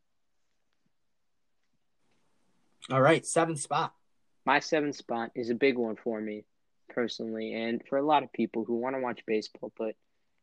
[2.92, 3.94] All right, seventh spot
[4.44, 6.44] my seventh spot is a big one for me
[6.90, 9.94] personally, and for a lot of people who want to watch baseball but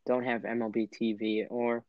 [0.05, 1.83] don't have MLB TV or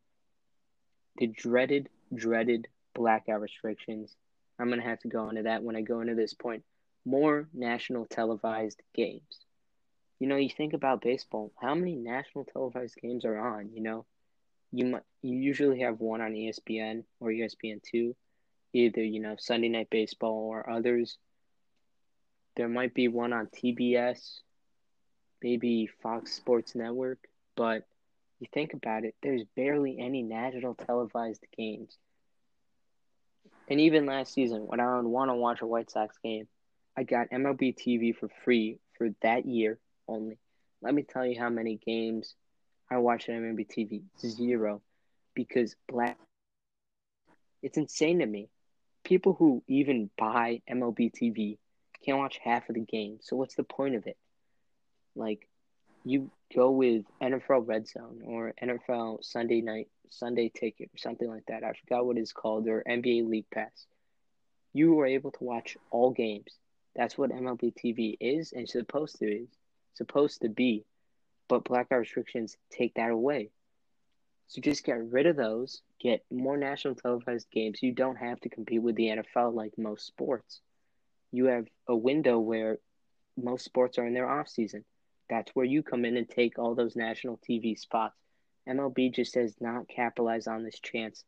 [1.16, 4.14] the dreaded, dreaded blackout restrictions.
[4.58, 6.64] I'm going to have to go into that when I go into this point.
[7.04, 9.40] More national televised games.
[10.20, 14.04] You know, you think about baseball, how many national televised games are on, you know?
[14.70, 18.14] You might, you usually have one on ESPN or ESPN2,
[18.72, 21.18] either, you know, Sunday Night Baseball or others
[22.56, 24.40] there might be one on TBS,
[25.42, 27.18] maybe Fox Sports Network,
[27.56, 27.86] but
[28.40, 31.96] you think about it, there's barely any national televised games.
[33.68, 36.48] And even last season, when I would want to watch a White Sox game,
[36.96, 40.38] I got MLB TV for free for that year only.
[40.82, 42.34] Let me tell you how many games
[42.90, 44.02] I watched on MLB TV.
[44.18, 44.82] Zero.
[45.34, 46.18] Because black
[47.62, 48.48] it's insane to me.
[49.04, 51.58] People who even buy MLB TV
[52.04, 53.18] can't watch half of the game.
[53.20, 54.16] So what's the point of it?
[55.14, 55.48] Like,
[56.04, 61.46] you go with NFL Red Zone or NFL Sunday Night Sunday Ticket or something like
[61.46, 61.64] that.
[61.64, 63.86] I forgot what it's called or NBA League Pass.
[64.72, 66.58] You were able to watch all games.
[66.94, 69.48] That's what MLB TV is and supposed to is
[69.94, 70.84] supposed to be.
[71.48, 73.50] But blackout restrictions take that away.
[74.48, 75.82] So just get rid of those.
[76.00, 77.82] Get more national televised games.
[77.82, 80.60] You don't have to compete with the NFL like most sports
[81.32, 82.78] you have a window where
[83.36, 84.84] most sports are in their off season.
[85.28, 88.14] That's where you come in and take all those national TV spots.
[88.68, 91.24] MLB just has not capitalized on this chance,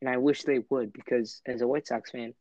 [0.00, 2.34] and I wish they would because as a White Sox fan,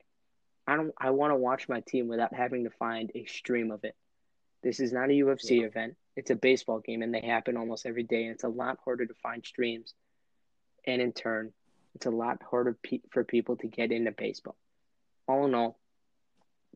[0.68, 0.94] I don't.
[0.98, 3.96] I want to watch my team without having to find a stream of it.
[4.64, 5.66] This is not a UFC yeah.
[5.66, 5.96] event.
[6.16, 8.24] It's a baseball game, and they happen almost every day.
[8.24, 9.94] And it's a lot harder to find streams,
[10.86, 11.52] and in turn,
[11.96, 14.56] it's a lot harder pe- for people to get into baseball.
[15.28, 15.80] All in all,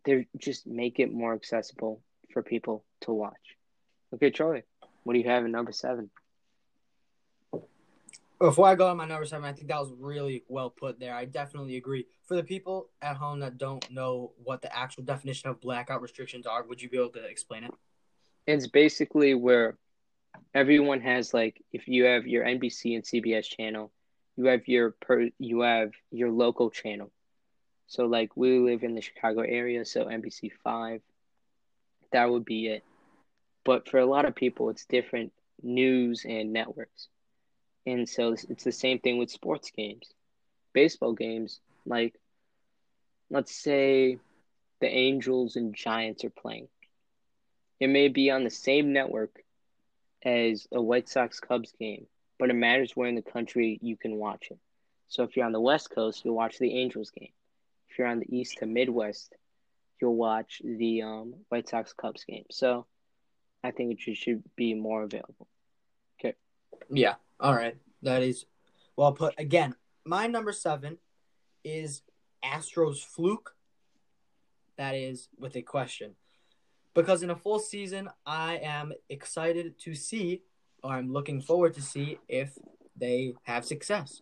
[0.06, 3.58] they just make it more accessible for people to watch.
[4.14, 4.64] Okay, Charlie,
[5.04, 6.10] what do you have in number seven?
[8.40, 11.14] Before I go on my number seven, I think that was really well put there.
[11.14, 12.08] I definitely agree.
[12.26, 16.48] For the people at home that don't know what the actual definition of blackout restrictions
[16.48, 17.72] are, would you be able to explain it?
[18.48, 19.78] It's basically where
[20.56, 23.92] everyone has like if you have your NBC and CBS channel,
[24.36, 27.12] you have your per you have your local channel.
[27.92, 31.02] So like we live in the Chicago area, so NBC five,
[32.14, 32.86] that would be it.
[33.66, 37.10] But for a lot of people, it's different news and networks,
[37.86, 40.08] and so it's the same thing with sports games,
[40.72, 41.60] baseball games.
[41.86, 42.16] Like,
[43.30, 44.20] let's say
[44.80, 46.70] the Angels and Giants are playing.
[47.82, 49.44] It may be on the same network
[50.24, 52.08] as a White Sox Cubs game,
[52.40, 54.60] but it matters where in the country you can watch it.
[55.10, 57.34] So if you're on the West Coast, you'll watch the Angels game
[57.92, 59.36] if you're on the East to Midwest,
[60.02, 62.46] you'll watch the um, White Sox Cubs game.
[62.50, 62.86] So
[63.64, 65.48] I think it should be more available.
[66.20, 66.36] Okay.
[66.90, 67.16] Yeah.
[67.40, 67.76] All right.
[68.02, 68.46] That is
[68.96, 69.36] well put.
[69.38, 69.76] Again,
[70.06, 70.98] my number seven
[71.64, 72.02] is
[72.44, 73.56] Astros fluke.
[74.78, 76.16] That is with a question.
[76.94, 80.42] Because in a full season, I am excited to see,
[80.84, 82.58] or I'm looking forward to see if
[82.98, 84.22] they have success.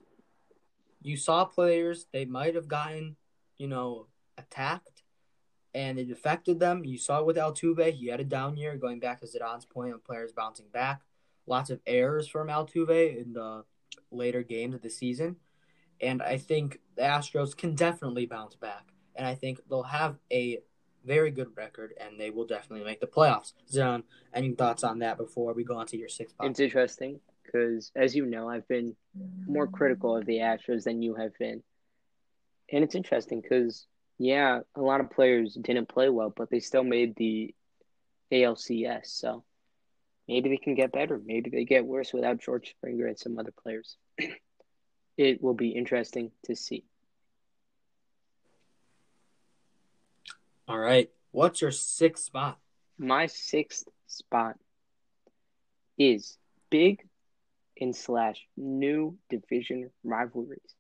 [1.02, 3.16] You saw players, they might have gotten
[3.60, 5.04] you know, attacked
[5.76, 6.84] and it affected them.
[6.84, 7.94] You saw it with Altuve.
[7.94, 11.02] He had a down year, going back to Zidane's point of players bouncing back.
[11.46, 13.66] Lots of errors from Altuve in the
[14.12, 15.36] later games of the season.
[16.02, 18.88] And I think the Astros can definitely bounce back.
[19.16, 20.60] And I think they'll have a
[21.06, 23.54] very good record and they will definitely make the playoffs.
[23.72, 26.48] Zidane, any thoughts on that before we go on to your sixth spot?
[26.50, 28.96] It's interesting because, as you know, I've been
[29.46, 31.62] more critical of the Astros than you have been.
[32.72, 36.84] And it's interesting because, yeah, a lot of players didn't play well, but they still
[36.84, 37.54] made the
[38.32, 39.08] ALCS.
[39.08, 39.44] So
[40.28, 41.20] maybe they can get better.
[41.24, 43.98] Maybe they get worse without George Springer and some other players.
[45.18, 46.84] it will be interesting to see.
[50.68, 51.10] All right.
[51.32, 52.60] What's your sixth spot?
[52.98, 54.58] My sixth spot
[55.98, 56.38] is
[56.70, 57.02] big
[57.76, 60.76] in slash new division rivalries.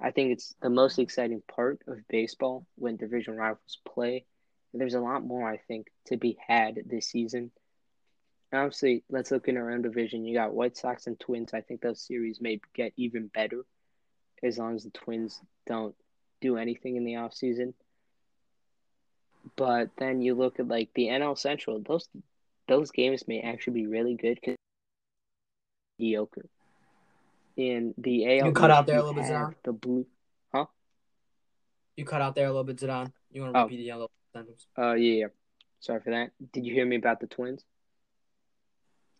[0.00, 4.24] I think it's the most exciting part of baseball when division rivals play.
[4.72, 7.50] There's a lot more, I think, to be had this season.
[8.52, 10.24] Obviously, let's look in our own division.
[10.24, 11.52] You got White Sox and Twins.
[11.52, 13.64] I think those series may get even better
[14.42, 15.94] as long as the Twins don't
[16.40, 17.74] do anything in the offseason.
[19.56, 22.08] But then you look at like the NL Central; those
[22.68, 24.56] those games may actually be really good because
[25.98, 26.48] mediocre.
[27.60, 29.54] In the AL, you cut out there a little bit, Zidane.
[29.64, 30.06] The blue,
[30.50, 30.64] huh?
[31.94, 33.12] You cut out there a little bit, Zidane.
[33.30, 33.76] You want to repeat oh.
[33.76, 34.66] the yellow sentence?
[34.78, 35.26] Uh, yeah, yeah.
[35.80, 36.30] Sorry for that.
[36.54, 37.62] Did you hear me about the Twins?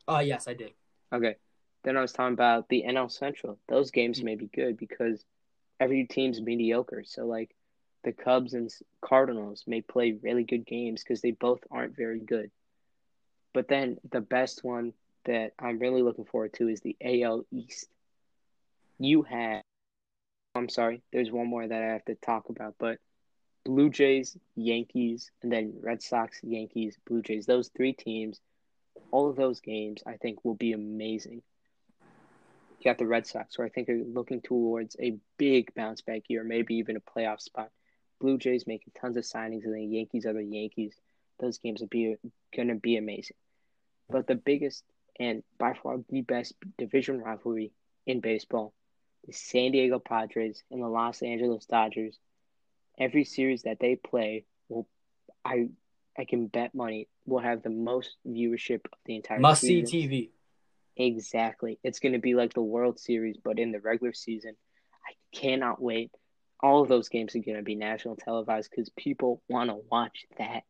[0.09, 0.73] Oh, uh, yes, I did.
[1.13, 1.37] Okay.
[1.85, 3.59] Then I was talking about the NL Central.
[3.69, 4.25] Those games mm-hmm.
[4.25, 5.23] may be good because
[5.79, 7.05] every team's mediocre.
[7.05, 7.55] So, like,
[8.05, 8.71] the Cubs and
[9.03, 12.51] Cardinals may play really good games because they both aren't very good.
[13.53, 14.95] But then the best one
[15.27, 17.87] that I'm really looking forward to is the AL East.
[19.03, 19.63] You have,
[20.55, 22.99] I'm sorry, there's one more that I have to talk about, but
[23.65, 27.47] Blue Jays, Yankees, and then Red Sox, Yankees, Blue Jays.
[27.47, 28.41] Those three teams,
[29.11, 31.41] all of those games, I think will be amazing.
[32.79, 36.25] You got the Red Sox, who I think are looking towards a big bounce back
[36.29, 37.71] year, maybe even a playoff spot.
[38.21, 40.95] Blue Jays making tons of signings, and the Yankees are the Yankees.
[41.39, 42.17] Those games will be
[42.55, 43.37] gonna be amazing.
[44.11, 44.85] But the biggest
[45.19, 47.73] and by far the best division rivalry
[48.07, 48.75] in baseball,
[49.27, 52.19] the San Diego Padres and the Los Angeles Dodgers.
[52.99, 54.87] Every series that they play will,
[55.45, 55.69] I,
[56.19, 59.41] I can bet money will have the most viewership of the entire.
[59.41, 60.31] Must see TV.
[60.97, 64.55] Exactly, it's gonna be like the World Series, but in the regular season.
[65.07, 66.11] I cannot wait
[66.63, 70.27] all of those games are going to be national televised because people want to watch
[70.39, 70.65] that.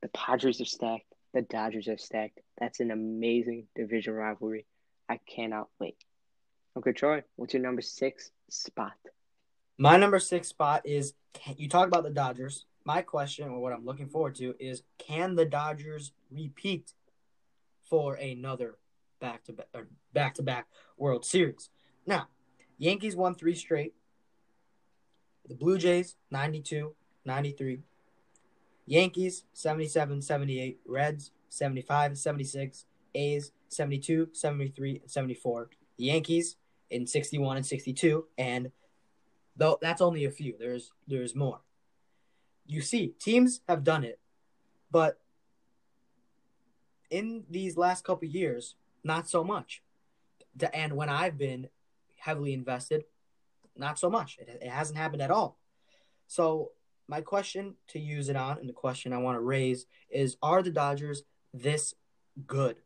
[0.00, 1.12] The Padres are stacked.
[1.34, 2.40] The Dodgers are stacked.
[2.58, 4.66] That's an amazing division rivalry.
[5.08, 5.96] I cannot wait.
[6.74, 8.94] Okay, Troy, what's your number six spot?
[9.76, 11.12] My number six spot is
[11.56, 12.64] you talk about the Dodgers.
[12.84, 16.92] My question, or what I'm looking forward to, is can the Dodgers repeat
[17.88, 18.76] for another
[19.20, 19.54] back to
[20.14, 21.68] back to back World Series?
[22.06, 22.28] Now,
[22.78, 23.94] Yankees won three straight.
[25.46, 26.94] The Blue Jays, 92,
[27.26, 27.80] 93.
[28.86, 30.80] Yankees, 77, 78.
[30.86, 32.86] Reds, 75, 76.
[33.14, 35.68] A's, 72, 73, and 74.
[35.98, 36.56] The Yankees
[36.92, 38.26] in 61 and 62.
[38.38, 38.70] And
[39.56, 41.60] though that's only a few, there's there's more.
[42.66, 44.20] You see, teams have done it,
[44.90, 45.18] but
[47.10, 49.82] in these last couple years, not so much.
[50.72, 51.68] And when I've been
[52.18, 53.04] heavily invested,
[53.76, 54.38] not so much.
[54.38, 55.58] It, it hasn't happened at all.
[56.28, 56.70] So
[57.08, 60.62] my question to use it on, and the question I want to raise is: Are
[60.62, 61.94] the Dodgers this
[62.46, 62.76] good?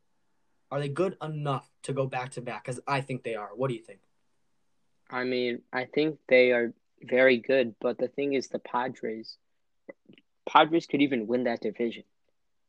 [0.70, 2.64] Are they good enough to go back to back?
[2.64, 3.50] Because I think they are.
[3.54, 4.00] What do you think?
[5.10, 9.36] I mean, I think they are very good, but the thing is, the Padres,
[10.48, 12.02] Padres could even win that division.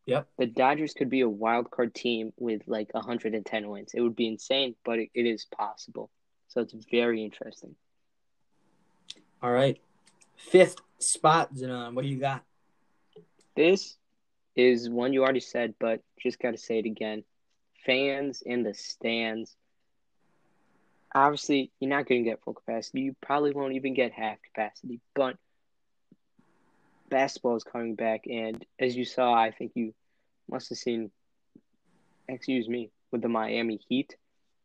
[0.05, 0.27] Yep.
[0.37, 3.91] The Dodgers could be a wild card team with like 110 wins.
[3.93, 6.09] It would be insane, but it, it is possible.
[6.47, 7.75] So it's very interesting.
[9.41, 9.79] All right.
[10.37, 11.93] Fifth spot, Zanon.
[11.93, 12.43] What do you got?
[13.55, 13.97] This
[14.55, 17.23] is one you already said, but just got to say it again.
[17.87, 19.55] Fans in the stands.
[21.15, 23.01] Obviously, you're not going to get full capacity.
[23.01, 25.37] You probably won't even get half capacity, but
[27.09, 28.25] basketball is coming back.
[28.29, 29.95] And as you saw, I think you
[30.47, 31.09] must have seen,
[32.27, 34.15] excuse me, with the Miami Heat.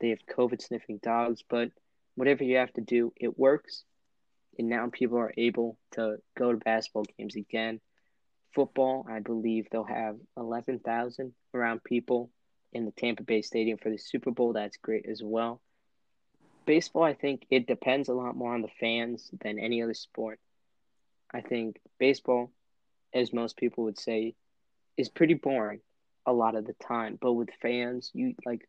[0.00, 1.70] They have COVID sniffing dogs, but
[2.16, 3.84] whatever you have to do, it works
[4.58, 7.80] and now people are able to go to basketball games again.
[8.54, 12.30] Football, I believe they'll have 11,000 around people
[12.72, 14.52] in the Tampa Bay Stadium for the Super Bowl.
[14.52, 15.60] That's great as well.
[16.64, 20.38] Baseball, I think it depends a lot more on the fans than any other sport.
[21.32, 22.52] I think baseball,
[23.12, 24.34] as most people would say,
[24.96, 25.80] is pretty boring
[26.26, 27.18] a lot of the time.
[27.20, 28.68] But with fans, you like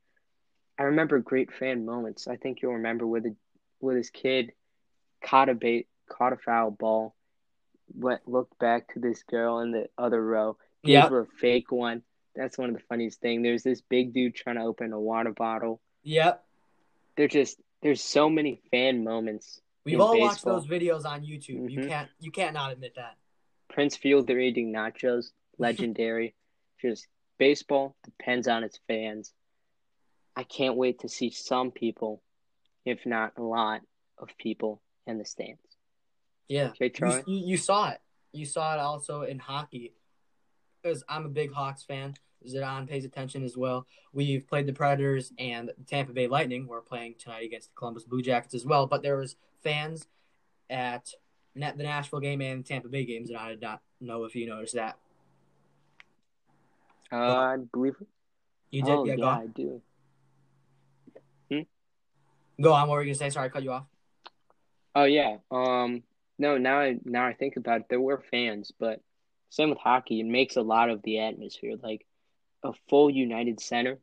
[0.80, 2.28] I remember great fan moments.
[2.28, 3.36] I think you'll remember with a
[3.80, 4.54] with this kid
[5.24, 7.16] caught a bait caught a foul ball,
[7.94, 11.10] went looked back to this girl in the other row, gave Yep.
[11.10, 12.04] her a fake one.
[12.36, 13.44] That's one of the funniest things.
[13.44, 15.82] There's this big dude trying to open a water bottle.
[16.04, 16.44] Yep.
[17.16, 19.60] They're just there's so many fan moments.
[19.86, 21.70] We've all watched those videos on YouTube.
[21.70, 21.88] You Mhm.
[21.90, 23.18] can't you can't not admit that.
[23.70, 26.36] Prince Fielder eating nachos, legendary.
[26.82, 27.08] just
[27.38, 29.34] baseball depends on its fans.
[30.36, 32.22] I can't wait to see some people,
[32.86, 33.82] if not a lot
[34.18, 35.62] of people, in the stands.
[36.48, 36.70] Yeah.
[36.70, 37.24] Okay, You, Charlie.
[37.28, 38.02] you, you saw it.
[38.32, 39.94] You saw it also in hockey.
[40.84, 42.16] Because I'm a big Hawks fan.
[42.46, 43.88] Zidane pays attention as well.
[44.12, 46.68] We've played the Predators and Tampa Bay Lightning.
[46.68, 48.86] We're playing tonight against the Columbus Blue Jackets as well.
[48.86, 50.08] But there was fans
[50.70, 51.10] at
[51.56, 54.76] the Nashville game and Tampa Bay games, and I did not know if you noticed
[54.76, 54.98] that.
[57.12, 57.96] Uh, I believe.
[58.72, 59.16] You did, oh yeah.
[59.18, 59.42] yeah, on.
[59.42, 59.82] I do.
[62.62, 62.88] Go on.
[62.88, 63.30] What were you gonna say?
[63.30, 63.86] Sorry, I cut you off.
[64.96, 65.38] Oh yeah.
[65.50, 66.04] Um.
[66.38, 66.58] No.
[66.58, 69.02] Now I now I think about it, there were fans, but
[69.54, 70.20] same with hockey.
[70.20, 71.76] It makes a lot of the atmosphere.
[71.80, 72.08] Like
[72.64, 74.00] a full United Center,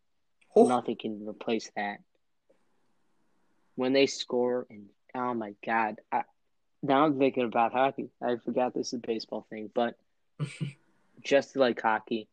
[0.55, 1.99] Oh, nothing can replace that.
[3.75, 6.23] When they score, and oh my god, I,
[6.85, 8.11] now I'm thinking about hockey.
[8.23, 9.97] I forgot this is a baseball thing, but
[11.21, 12.29] just like hockey,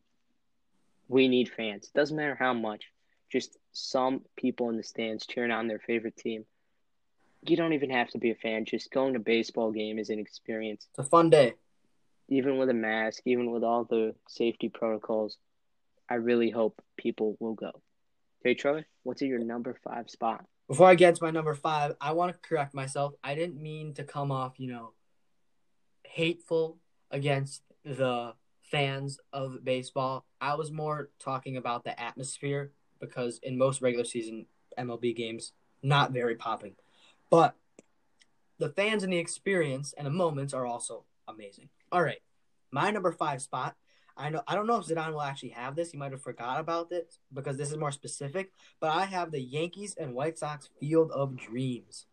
[1.08, 1.90] we need fans.
[1.92, 2.84] It doesn't matter how much.
[3.32, 6.44] Just some people in the stands cheering on their favorite team.
[7.42, 8.64] You don't even have to be a fan.
[8.64, 10.86] Just going to a baseball game is an experience.
[10.90, 11.54] it's a fun day.
[12.28, 15.38] Even with a mask, even with all the safety protocols,
[16.08, 17.72] I really hope people will go.
[18.40, 20.44] Okay, Charlie, what's at your number five spot?
[20.68, 23.14] Before I get to my number five, I want to correct myself.
[23.24, 24.92] I didn't mean to come off, you know,
[26.04, 26.78] hateful
[27.10, 28.34] against the
[28.70, 30.26] fans of baseball.
[30.40, 34.46] I was more talking about the atmosphere because in most regular season
[34.78, 35.52] MLB games,
[35.82, 36.74] not very popping.
[37.30, 37.56] But
[38.58, 41.68] the fans and the experience and the moments are also amazing.
[41.92, 42.20] All right.
[42.70, 43.76] My number five spot.
[44.16, 45.92] I know I don't know if Zidane will actually have this.
[45.92, 48.52] He might have forgot about this because this is more specific.
[48.80, 52.06] But I have the Yankees and White Sox Field of Dreams.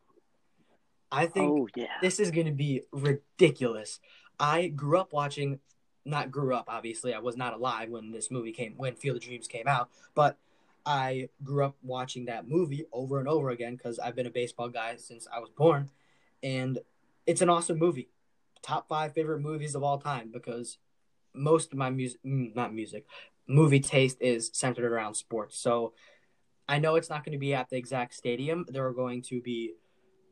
[1.12, 4.00] I think Oh yeah, this is going to be ridiculous.
[4.40, 5.60] I grew up watching,
[6.04, 7.14] not grew up, obviously.
[7.14, 10.38] I was not alive when this movie came, when Field of Dreams came out, but
[10.86, 14.70] I grew up watching that movie over and over again because I've been a baseball
[14.70, 15.90] guy since I was born.
[16.44, 16.80] And
[17.26, 18.10] it's an awesome movie.
[18.66, 20.80] Top five favorite movies of all time because
[21.36, 23.06] most of my music, not music,
[23.48, 25.56] movie taste is centered around sports.
[25.60, 25.94] So
[26.68, 28.66] I know it's not going to be at the exact stadium.
[28.68, 29.74] They're going to be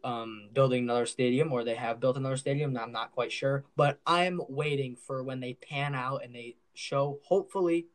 [0.03, 2.75] um, building another stadium, or they have built another stadium.
[2.75, 7.19] I'm not quite sure, but I'm waiting for when they pan out and they show,
[7.23, 7.85] hopefully,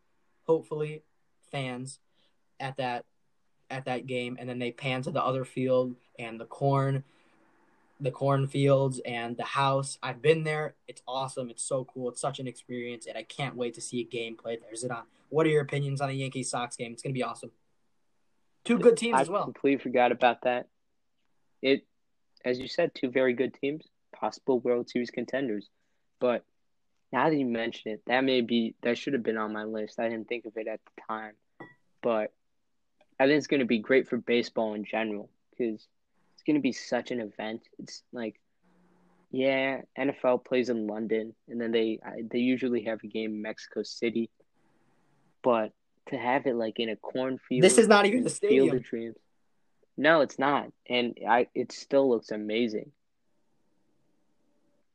[0.46, 1.02] hopefully,
[1.50, 1.98] fans
[2.60, 3.04] at that
[3.70, 7.04] at that game, and then they pan to the other field and the corn,
[8.00, 9.98] the cornfields and the house.
[10.02, 10.74] I've been there.
[10.86, 11.50] It's awesome.
[11.50, 12.08] It's so cool.
[12.10, 14.72] It's such an experience, and I can't wait to see a game played there.
[14.72, 16.92] Zidane, what are your opinions on the Yankees Sox game?
[16.92, 17.50] It's gonna be awesome.
[18.64, 19.44] Two good teams I as well.
[19.44, 20.68] completely forgot about that.
[21.62, 21.86] It,
[22.44, 23.84] as you said, two very good teams,
[24.14, 25.68] possible World Series contenders.
[26.20, 26.44] But
[27.12, 29.98] now that you mention it, that may be that should have been on my list.
[29.98, 31.32] I didn't think of it at the time,
[32.02, 32.32] but
[33.18, 35.86] I think it's going to be great for baseball in general because
[36.48, 37.60] going to be such an event.
[37.78, 38.40] It's like,
[39.30, 43.82] yeah, NFL plays in London, and then they they usually have a game in Mexico
[43.82, 44.30] City,
[45.42, 45.72] but
[46.08, 47.62] to have it like in a cornfield.
[47.62, 48.76] This is not even the Field stadium.
[48.76, 49.16] of Dreams.
[49.98, 52.90] No, it's not, and I it still looks amazing.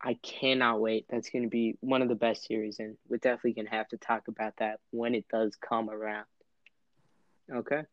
[0.02, 1.06] I cannot wait.
[1.10, 3.88] That's going to be one of the best series, and we're definitely going to have
[3.90, 6.26] to talk about that when it does come around.
[7.54, 7.84] Okay,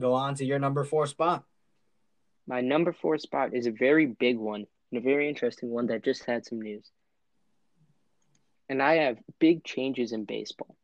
[0.00, 1.44] Go on to your number four spot.
[2.46, 6.04] My number four spot is a very big one and a very interesting one that
[6.04, 6.90] just had some news.
[8.68, 10.76] And I have big changes in baseball.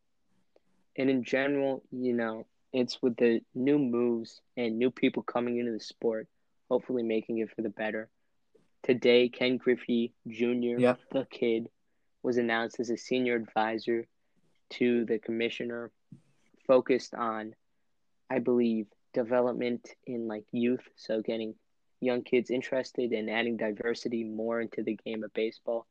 [0.96, 5.72] And in general, you know, it's with the new moves and new people coming into
[5.72, 6.28] the sport,
[6.68, 8.08] hopefully making it for the better.
[8.82, 11.00] Today, Ken Griffey Jr., Yep.
[11.12, 11.68] the kid,
[12.22, 14.06] was announced as a senior advisor
[14.70, 15.90] to the commissioner,
[16.66, 17.54] focused on,
[18.28, 21.54] I believe, development in like youth, so getting
[22.00, 25.86] young kids interested and adding diversity more into the game of baseball.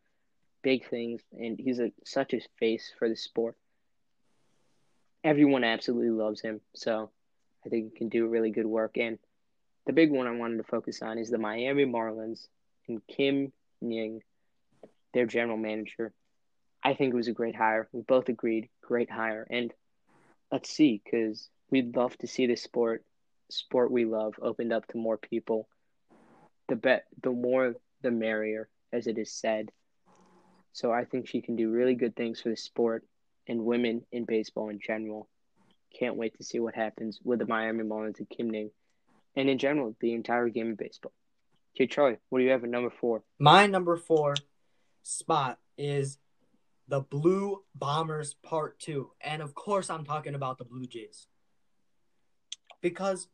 [0.62, 3.56] Big things, and he's a such a face for the sport.
[5.24, 7.12] Everyone absolutely loves him, so
[7.66, 8.98] I think he can do really good work.
[8.98, 9.20] And
[9.86, 12.48] the big one I wanted to focus on is the Miami Marlins
[12.88, 13.52] and Kim
[13.82, 14.22] Ng,
[15.14, 16.14] their general manager.
[16.84, 17.88] I think it was a great hire.
[17.92, 19.46] We both agreed, great hire.
[19.50, 19.74] And
[20.52, 23.04] let's see, because we'd love to see this sport,
[23.50, 25.68] sport we love, opened up to more people.
[26.68, 29.72] The bet, the more, the merrier, as it is said.
[30.74, 33.06] So I think she can do really good things for the sport
[33.48, 35.28] and women in baseball in general.
[35.98, 38.70] Can't wait to see what happens with the Miami Marlins and Kim Ng,
[39.36, 41.14] and in general, the entire game of baseball.
[41.76, 43.24] Okay, Charlie, what do you have at number four?
[43.40, 44.36] My number four
[45.02, 46.20] spot is
[46.88, 49.12] the Blue Bombers Part 2.
[49.22, 51.28] And of course, I'm talking about the Blue Jays.
[52.82, 53.28] Because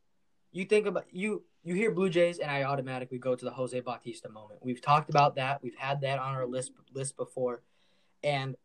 [0.56, 3.78] you think about you you hear Blue Jays and I automatically go to the Jose
[3.80, 4.60] Bautista moment.
[4.62, 5.62] We've talked about that.
[5.62, 7.62] We've had that on our list list before.
[8.24, 8.56] And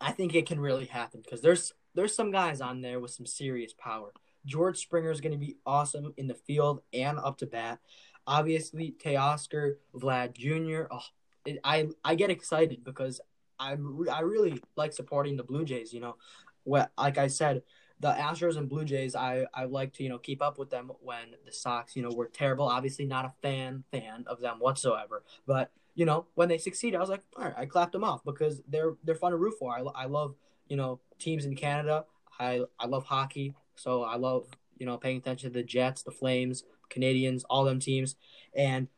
[0.00, 3.24] I think it can really happen because there's there's some guys on there with some
[3.24, 4.12] serious power.
[4.44, 7.78] George Springer is going to be awesome in the field and up to bat.
[8.26, 10.88] Obviously, Teoscar, Vlad Jr.
[10.90, 11.04] Oh,
[11.44, 13.20] it, I I get excited because
[13.60, 15.92] I'm I really like supporting the Blue Jays.
[15.92, 16.16] You know,
[16.64, 17.62] what like I said,
[18.00, 20.90] the Astros and Blue Jays, I I like to you know keep up with them
[21.00, 22.66] when the Sox you know were terrible.
[22.66, 27.00] Obviously, not a fan fan of them whatsoever, but you know when they succeed, I
[27.00, 29.74] was like, all right, I clapped them off because they're they're fun to root for.
[29.74, 30.34] I I love
[30.68, 32.04] you know teams in Canada.
[32.38, 34.46] I I love hockey, so I love
[34.78, 38.16] you know paying attention to the Jets, the Flames, Canadiens, all them teams,
[38.54, 38.88] and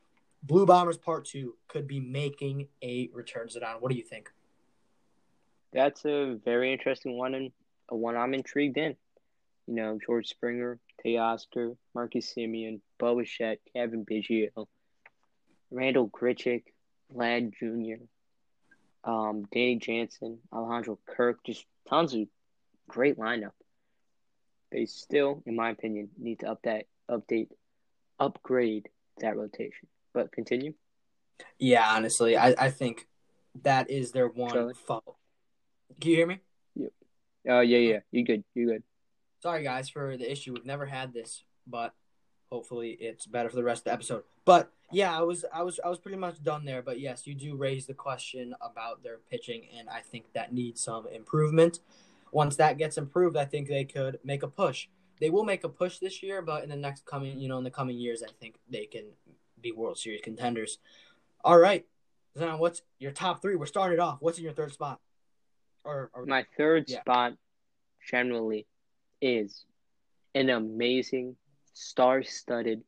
[0.42, 3.46] Blue Bombers Part Two could be making a return.
[3.46, 4.30] Zidane, what do you think?
[5.72, 7.52] That's a very interesting one and
[7.96, 8.96] one I'm intrigued in.
[9.66, 14.66] You know, George Springer, Teoscar, Marcus Semien, Bo Bichette, Cavan Biggio,
[15.70, 16.62] Randall Grichuk,
[17.14, 18.02] Vlad Jr.,
[19.04, 22.26] um, Danny Jansen, Alejandro Kirk, just tons of
[22.88, 23.52] great lineup.
[24.72, 27.48] They still, in my opinion, need to update, update,
[28.18, 28.88] upgrade
[29.20, 29.88] that rotation.
[30.12, 30.74] But continue.
[31.58, 33.06] Yeah, honestly, I, I think
[33.62, 34.74] that is their one Charlie?
[34.74, 35.16] fault.
[36.00, 36.40] Can you hear me?
[37.48, 37.86] Oh yeah, uh-huh.
[37.94, 38.00] yeah.
[38.12, 38.44] You good?
[38.54, 38.82] You good?
[39.40, 40.52] Sorry, guys, for the issue.
[40.52, 41.94] We've never had this, but
[42.50, 44.24] hopefully it's better for the rest of the episode.
[44.44, 46.82] But yeah, I was, I was, I was pretty much done there.
[46.82, 50.82] But yes, you do raise the question about their pitching, and I think that needs
[50.82, 51.80] some improvement.
[52.32, 54.88] Once that gets improved, I think they could make a push.
[55.20, 57.64] They will make a push this year, but in the next coming, you know, in
[57.64, 59.04] the coming years, I think they can
[59.60, 60.78] be World Series contenders.
[61.42, 61.86] All right,
[62.36, 63.56] Zion, what's your top three?
[63.56, 64.18] We're started off.
[64.20, 65.00] What's in your third spot?
[65.88, 67.00] Or, or My third Yeah.
[67.00, 67.38] spot
[68.10, 68.66] generally
[69.22, 69.64] is
[70.34, 71.36] an amazing,
[71.72, 72.84] star-studded,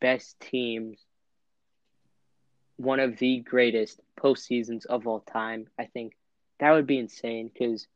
[0.00, 1.04] best teams,
[2.76, 5.68] one of the greatest postseasons of all time.
[5.78, 6.16] I think
[6.58, 7.86] that would be insane because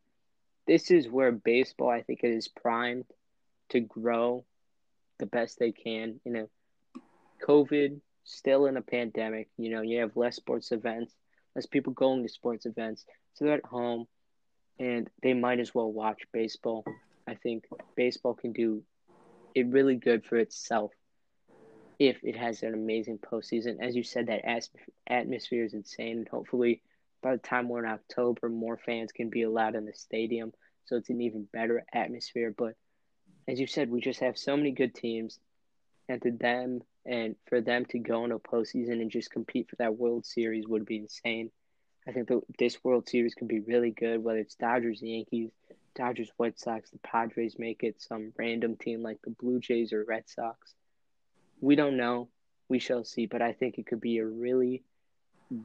[0.66, 3.07] this is where baseball, I think, it is primed
[3.70, 4.45] to grow
[5.18, 6.20] the best they can.
[6.24, 6.51] You know,
[7.47, 9.49] COVID still in a pandemic.
[9.57, 11.14] You know, you have less sports events,
[11.55, 14.07] less people going to sports events, so they're at home
[14.79, 16.85] and they might as well watch baseball.
[17.27, 17.64] I think
[17.97, 18.83] baseball can do
[19.55, 20.93] it really good for itself
[21.99, 23.77] if it has an amazing postseason.
[23.81, 24.45] As you said, that
[25.07, 26.83] atmosphere is insane, and hopefully
[27.22, 30.53] by the time we're in October, more fans can be allowed in the stadium,
[30.87, 32.55] so it's an even better atmosphere.
[32.57, 32.75] But
[33.49, 35.39] as you said, we just have so many good teams,
[36.09, 39.77] and to them and for them to go into a postseason and just compete for
[39.77, 41.51] that World Series would be insane.
[42.07, 45.50] I think that this World Series can be really good, whether it's Dodgers, Yankees,
[45.94, 50.05] Dodgers, White Sox, the Padres make it, some random team like the Blue Jays or
[50.05, 50.74] Red Sox.
[51.61, 52.28] We don't know.
[52.68, 53.26] We shall see.
[53.26, 54.82] But I think it could be a really,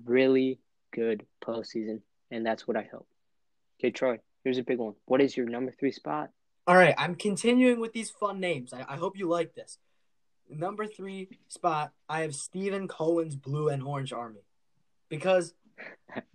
[0.06, 0.60] really
[0.92, 3.08] good postseason, and that's what I hope.
[3.80, 4.94] Okay, Troy, here's a big one.
[5.06, 6.30] What is your number three spot?
[6.68, 8.74] All right, I'm continuing with these fun names.
[8.74, 9.80] I, I hope you like this.
[10.50, 14.42] Number three spot, I have Steven Cohen's Blue and Orange Army,
[15.10, 15.54] because,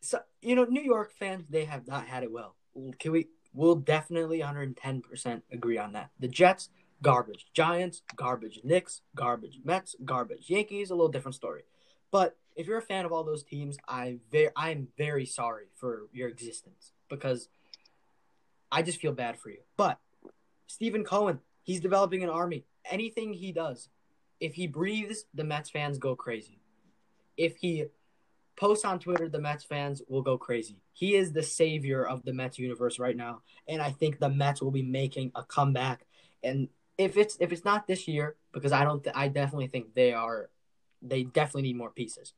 [0.00, 2.56] so you know, New York fans they have not had it well.
[2.98, 3.28] Can we?
[3.52, 6.10] We'll definitely 110 percent agree on that.
[6.18, 6.70] The Jets,
[7.02, 7.46] garbage.
[7.52, 8.60] Giants, garbage.
[8.64, 9.60] Knicks, garbage.
[9.64, 10.48] Mets, garbage.
[10.48, 11.62] Yankees, a little different story.
[12.10, 16.08] But if you're a fan of all those teams, I very, I'm very sorry for
[16.12, 17.48] your existence because
[18.70, 19.60] I just feel bad for you.
[19.76, 19.98] But
[20.66, 22.64] Steven Cohen, he's developing an army.
[22.90, 23.88] Anything he does,
[24.40, 26.60] if he breathes, the Mets fans go crazy.
[27.36, 27.86] If he
[28.60, 30.82] posts on Twitter, the Mets fans will go crazy.
[30.92, 34.60] He is the savior of the Mets universe right now, and I think the Mets
[34.60, 36.06] will be making a comeback.
[36.42, 39.94] And if it's if it's not this year, because I don't, th- I definitely think
[39.94, 40.50] they are,
[41.00, 42.34] they definitely need more pieces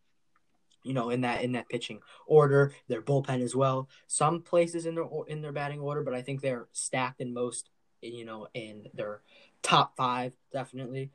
[0.84, 3.88] you know, in that in that pitching order, their bullpen as well.
[4.06, 7.70] Some places in their in their batting order, but I think they're stacked in most,
[8.00, 9.20] you know, in their
[9.62, 11.10] top five definitely.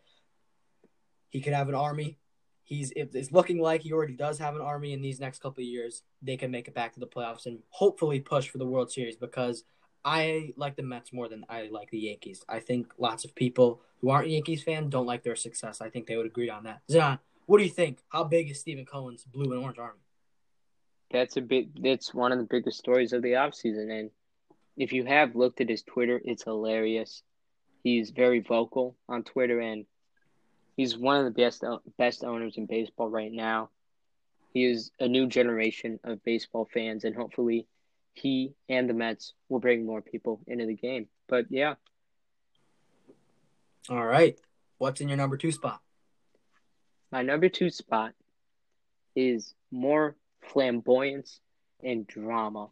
[1.29, 2.17] He could have an army.
[2.67, 5.67] He's it's looking like he already does have an army in these next couple of
[5.69, 6.03] years.
[6.21, 9.15] They can make it back to the playoffs and hopefully push for the World Series
[9.15, 9.63] because
[10.03, 12.43] I like the Mets more than I like the Yankees.
[12.49, 15.79] I think lots of people who aren't Yankees fan don't like their success.
[15.79, 16.81] I think they would agree on that.
[16.91, 17.99] Zan, what do you think?
[18.09, 20.01] How big is Steven Cohen's blue and orange army?
[21.09, 21.81] That's a big.
[21.81, 23.97] That's one of the biggest stories of the offseason.
[23.97, 24.11] and
[24.75, 27.23] if you have looked at his Twitter, it's hilarious.
[27.81, 29.85] He's very vocal on Twitter, and
[30.77, 31.63] he's one of the best
[31.97, 33.69] best owners in baseball right now.
[34.53, 37.67] He is a new generation of baseball fans, and hopefully,
[38.13, 41.07] he and the Mets will bring more people into the game.
[41.27, 41.75] But yeah.
[43.89, 44.39] All right.
[44.77, 45.81] What's in your number two spot?
[47.11, 48.13] My number two spot
[49.15, 51.39] is more flamboyance
[51.83, 52.67] and drama.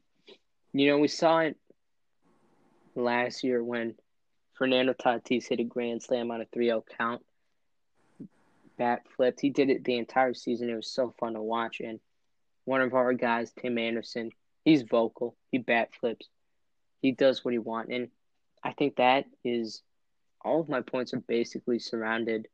[0.74, 1.58] You know, we saw it
[2.96, 3.96] last year when
[4.54, 7.25] Fernando Tatis hit a grand slam on a 3 0 count.
[8.78, 9.42] Bat flipped.
[9.42, 10.70] He did it the entire season.
[10.70, 11.80] It was so fun to watch.
[11.80, 12.00] And
[12.66, 14.32] one of our guys, Tim Anderson,
[14.64, 15.36] he's vocal.
[15.52, 16.28] He bat flips.
[17.02, 17.92] He does what he wants.
[17.92, 18.10] And
[18.64, 19.82] I think that is
[20.44, 22.48] all of my points are basically surrounded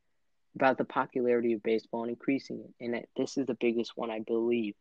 [0.56, 2.84] about the popularity of baseball and increasing it.
[2.84, 4.76] And that this is the biggest one, I believe.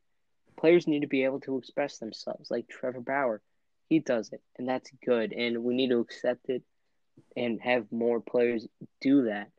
[0.59, 3.41] Players need to be able to express themselves, like Trevor Bauer.
[3.88, 5.32] He does it, and that's good.
[5.32, 6.62] And we need to accept it
[7.36, 8.66] and have more players
[9.01, 9.51] do that.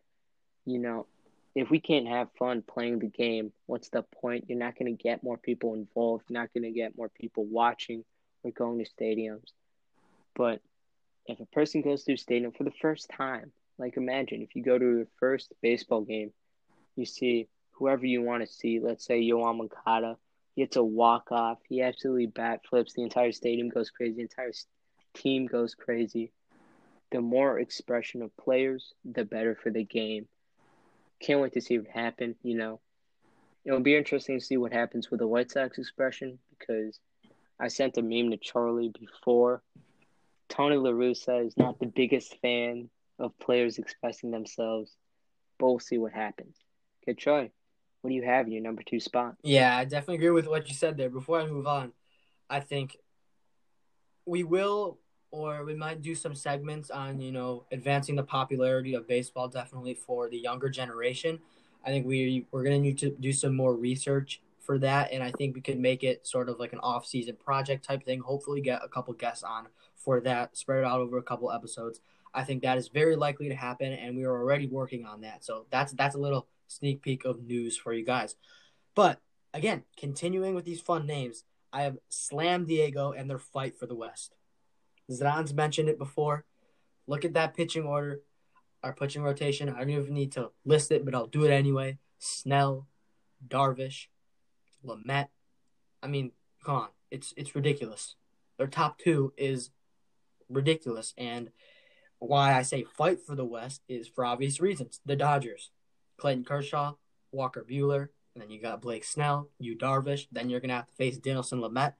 [0.65, 1.07] You know,
[1.53, 4.45] if we can't have fun playing the game, what's the point?
[4.47, 6.25] You're not going to get more people involved.
[6.29, 8.03] You're not going to get more people watching
[8.43, 9.51] or going to stadiums.
[10.35, 10.61] But
[11.27, 14.63] if a person goes to a stadium for the first time, like imagine if you
[14.63, 16.31] go to your first baseball game,
[16.95, 18.79] you see whoever you want to see.
[18.79, 19.67] Let's say Yoan.
[20.55, 21.59] He gets a walk off.
[21.67, 22.93] He absolutely bat flips.
[22.93, 24.15] The entire stadium goes crazy.
[24.15, 24.51] The entire
[25.13, 26.31] team goes crazy.
[27.11, 30.27] The more expression of players, the better for the game.
[31.21, 32.35] Can't wait to see what happen.
[32.43, 32.79] You know,
[33.63, 36.99] it'll be interesting to see what happens with the White Sox expression because
[37.59, 39.61] I sent a meme to Charlie before.
[40.49, 44.95] Tony La Russa is not the biggest fan of players expressing themselves,
[45.59, 46.57] but we'll see what happens.
[47.03, 47.51] Okay, Troy,
[48.01, 49.35] what do you have in your number two spot?
[49.43, 51.09] Yeah, I definitely agree with what you said there.
[51.09, 51.93] Before I move on,
[52.49, 52.97] I think
[54.25, 54.97] we will
[55.31, 59.93] or we might do some segments on, you know, advancing the popularity of baseball definitely
[59.93, 61.39] for the younger generation.
[61.85, 65.31] I think we we're gonna need to do some more research for that, and I
[65.31, 68.19] think we could make it sort of like an off-season project type thing.
[68.19, 72.01] Hopefully, get a couple guests on for that, spread it out over a couple episodes.
[72.33, 75.43] I think that is very likely to happen, and we are already working on that.
[75.43, 78.35] So that's that's a little sneak peek of news for you guys.
[78.95, 79.19] But
[79.53, 83.95] again, continuing with these fun names, I have Slam Diego and their fight for the
[83.95, 84.35] West.
[85.11, 86.45] Zan's mentioned it before.
[87.07, 88.21] Look at that pitching order,
[88.83, 89.69] our pitching rotation.
[89.69, 91.97] I don't even need to list it, but I'll do it anyway.
[92.19, 92.87] Snell,
[93.47, 94.07] Darvish,
[94.85, 95.27] Lamet.
[96.03, 96.31] I mean,
[96.63, 98.15] come on, it's it's ridiculous.
[98.57, 99.71] Their top two is
[100.49, 101.51] ridiculous, and
[102.19, 104.99] why I say fight for the West is for obvious reasons.
[105.05, 105.71] The Dodgers,
[106.17, 106.93] Clayton Kershaw,
[107.31, 110.27] Walker Buehler, and then you got Blake Snell, you Darvish.
[110.31, 111.93] Then you're gonna have to face Dinelson Lamet.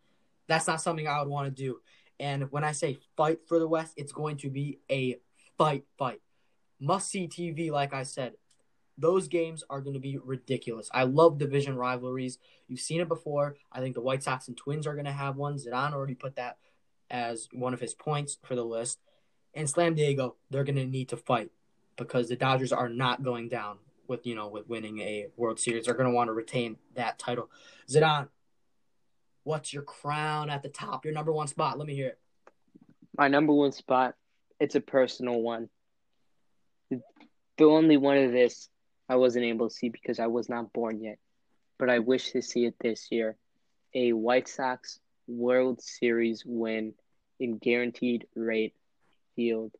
[0.47, 1.80] That's not something I would want to do.
[2.22, 5.17] And when I say fight for the West, it's going to be a
[5.57, 6.22] fight, fight.
[6.80, 8.34] Must see TV, like I said.
[8.97, 10.89] Those games are going to be ridiculous.
[10.93, 12.38] I love division rivalries.
[12.67, 13.55] You've seen it before.
[13.72, 15.57] I think the White Sox and Twins are going to have one.
[15.57, 16.57] Zidane already put that
[17.09, 18.99] as one of his points for the list
[19.53, 21.51] and Slam Diego, they're going to need to fight
[21.97, 25.86] because the Dodgers are not going down with you know with winning a World Series.
[25.86, 27.49] They're going to want to retain that title.
[27.89, 28.30] Zidane,
[29.44, 31.06] what's your crown at the top?
[31.06, 31.78] Your number one spot.
[31.78, 32.20] Let me hear it.
[33.18, 34.16] My number one spot.
[34.60, 35.70] It's a personal one.
[36.89, 38.70] The only one of this
[39.10, 41.18] I wasn't able to see because I was not born yet,
[41.78, 43.36] but I wish to see it this year.
[43.94, 46.94] A White Sox World Series win
[47.39, 48.74] in guaranteed rate
[49.36, 49.74] field.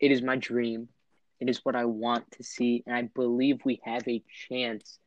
[0.00, 0.88] It is my dream.
[1.38, 4.98] It is what I want to see, and I believe we have a chance,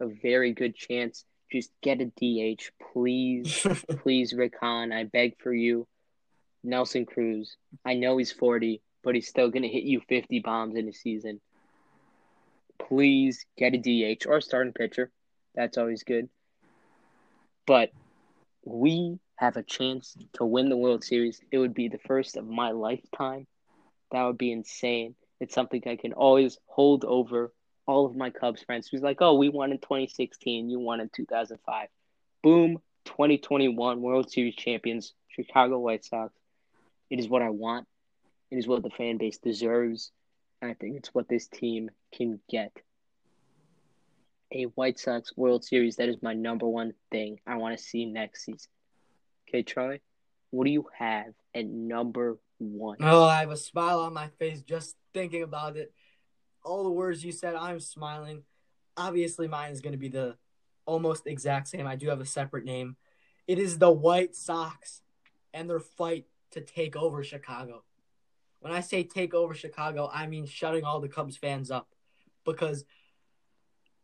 [0.00, 1.24] a very good chance.
[1.54, 3.64] Just get a DH, please,
[4.02, 4.90] please, Rick Hahn.
[4.90, 5.86] I beg for you,
[6.64, 7.56] Nelson Cruz.
[7.84, 11.40] I know he's forty, but he's still gonna hit you fifty bombs in a season.
[12.80, 15.12] Please get a DH or a starting pitcher.
[15.54, 16.28] That's always good.
[17.66, 17.92] But
[18.64, 22.48] we have a chance to win the World Series, it would be the first of
[22.48, 23.46] my lifetime.
[24.10, 25.14] That would be insane.
[25.38, 27.52] It's something I can always hold over
[27.86, 31.10] all of my Cubs friends who's like, oh, we won in 2016, you won in
[31.14, 31.88] 2005.
[32.42, 36.32] Boom, 2021 World Series champions, Chicago White Sox.
[37.10, 37.86] It is what I want.
[38.50, 40.12] It is what the fan base deserves.
[40.62, 42.72] And I think it's what this team can get.
[44.52, 45.96] a White Sox World Series.
[45.96, 48.70] That is my number one thing I want to see next season.
[49.48, 50.00] Okay, Troy,
[50.50, 52.98] what do you have at number one?
[53.00, 55.92] Oh, I have a smile on my face just thinking about it.
[56.64, 58.42] All the words you said, I'm smiling.
[58.96, 60.36] Obviously, mine is going to be the
[60.86, 61.86] almost exact same.
[61.86, 62.96] I do have a separate name.
[63.46, 65.02] It is the White Sox
[65.52, 67.84] and their fight to take over Chicago.
[68.60, 71.88] When I say take over Chicago, I mean shutting all the Cubs fans up.
[72.44, 72.84] Because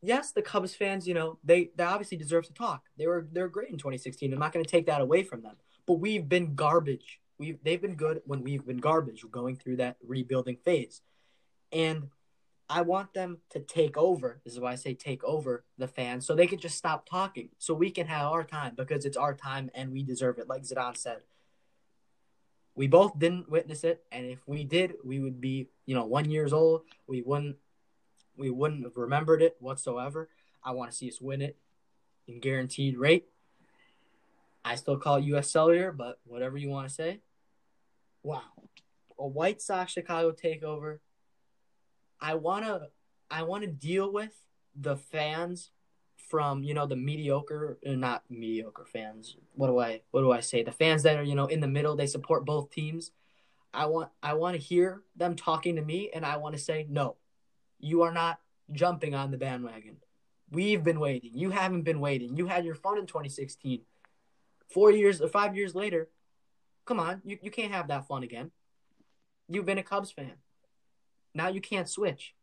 [0.02, 2.84] yes, the Cubs fans, you know, they, they obviously deserve to talk.
[2.98, 4.32] They were they're great in 2016.
[4.32, 5.56] I'm not going to take that away from them.
[5.86, 7.20] But we've been garbage.
[7.38, 9.24] We've they've been good when we've been garbage.
[9.24, 11.00] We're going through that rebuilding phase.
[11.72, 12.08] And
[12.70, 14.40] I want them to take over.
[14.44, 17.48] This is why I say take over the fans so they can just stop talking
[17.58, 20.62] so we can have our time because it's our time and we deserve it, like
[20.62, 21.18] Zidane said.
[22.76, 26.30] We both didn't witness it, and if we did, we would be, you know, one
[26.30, 26.82] years old.
[27.08, 27.56] We wouldn't
[28.38, 30.28] we wouldn't have remembered it whatsoever.
[30.62, 31.56] I want to see us win it
[32.28, 33.26] in guaranteed rate.
[34.64, 37.20] I still call it US Cellular, but whatever you want to say.
[38.22, 38.42] Wow.
[39.18, 41.00] A White Sox Chicago takeover
[42.20, 42.88] I wanna
[43.30, 44.34] I wanna deal with
[44.74, 45.70] the fans
[46.28, 49.36] from you know the mediocre uh, not mediocre fans.
[49.54, 50.62] What do i what do i say?
[50.62, 53.12] The fans that are you know in the middle they support both teams.
[53.72, 56.86] I want i want to hear them talking to me and i want to say
[56.88, 57.16] no
[57.78, 58.40] you are not
[58.72, 59.96] jumping on the bandwagon.
[60.50, 61.30] We've been waiting.
[61.34, 62.36] You haven't been waiting.
[62.36, 63.82] You had your fun in 2016
[64.70, 66.08] four years or five years later
[66.86, 68.50] come on you, you can't have that fun again.
[69.48, 70.34] You've been a cubs fan
[71.34, 72.34] now you can't switch.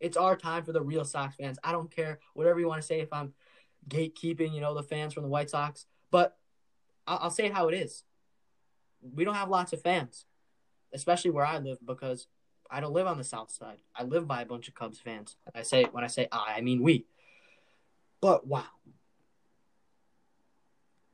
[0.00, 1.58] It's our time for the real Sox fans.
[1.64, 3.32] I don't care whatever you want to say if I'm
[3.88, 6.36] gatekeeping, you know, the fans from the White Sox, but
[7.06, 8.02] I'll, say it how it is.
[9.00, 10.26] We don't have lots of fans,
[10.92, 12.26] especially where I live, because
[12.70, 13.78] I don't live on the South Side.
[13.94, 15.36] I live by a bunch of Cubs fans.
[15.54, 17.06] I say when I say I, I mean we.
[18.20, 18.64] But wow,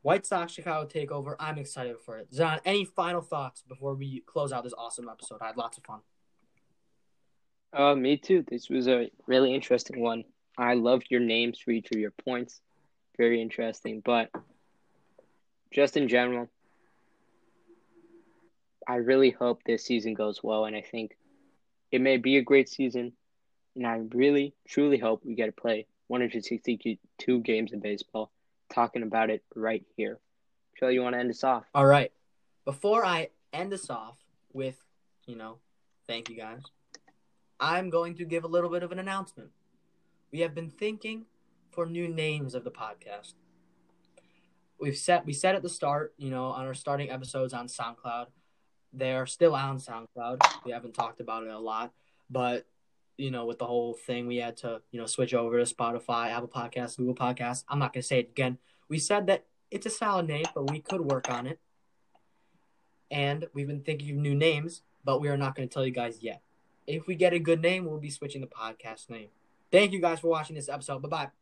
[0.02, 1.36] White Sox Chicago takeover.
[1.38, 2.32] I'm excited for it.
[2.34, 5.38] Zon, any final thoughts before we close out this awesome episode?
[5.40, 6.00] I had lots of fun.
[7.72, 8.44] Uh, me too.
[8.46, 10.24] This was a really interesting one.
[10.58, 12.60] I loved your names for each of your points.
[13.16, 14.02] Very interesting.
[14.04, 14.30] But
[15.72, 16.50] just in general,
[18.86, 20.66] I really hope this season goes well.
[20.66, 21.16] And I think
[21.90, 23.12] it may be a great season.
[23.74, 28.30] And I really, truly hope we get to play 162 games in baseball.
[28.74, 30.18] Talking about it right here.
[30.76, 31.64] Charlie, you want to end us off?
[31.74, 32.12] All right.
[32.64, 34.18] Before I end us off
[34.52, 34.76] with,
[35.26, 35.58] you know,
[36.06, 36.60] thank you guys.
[37.62, 39.50] I'm going to give a little bit of an announcement.
[40.32, 41.26] We have been thinking
[41.70, 43.34] for new names of the podcast.
[44.80, 48.26] We've set we said at the start, you know, on our starting episodes on SoundCloud.
[48.92, 50.64] They are still on SoundCloud.
[50.64, 51.92] We haven't talked about it a lot,
[52.28, 52.66] but
[53.16, 56.32] you know, with the whole thing, we had to, you know, switch over to Spotify,
[56.32, 57.62] Apple Podcasts, Google Podcasts.
[57.68, 58.58] I'm not gonna say it again.
[58.88, 61.60] We said that it's a solid name, but we could work on it.
[63.08, 65.92] And we've been thinking of new names, but we are not going to tell you
[65.92, 66.42] guys yet
[66.86, 69.28] if we get a good name, we'll be switching the podcast name.
[69.70, 71.02] Thank you guys for watching this episode.
[71.02, 71.41] Bye bye.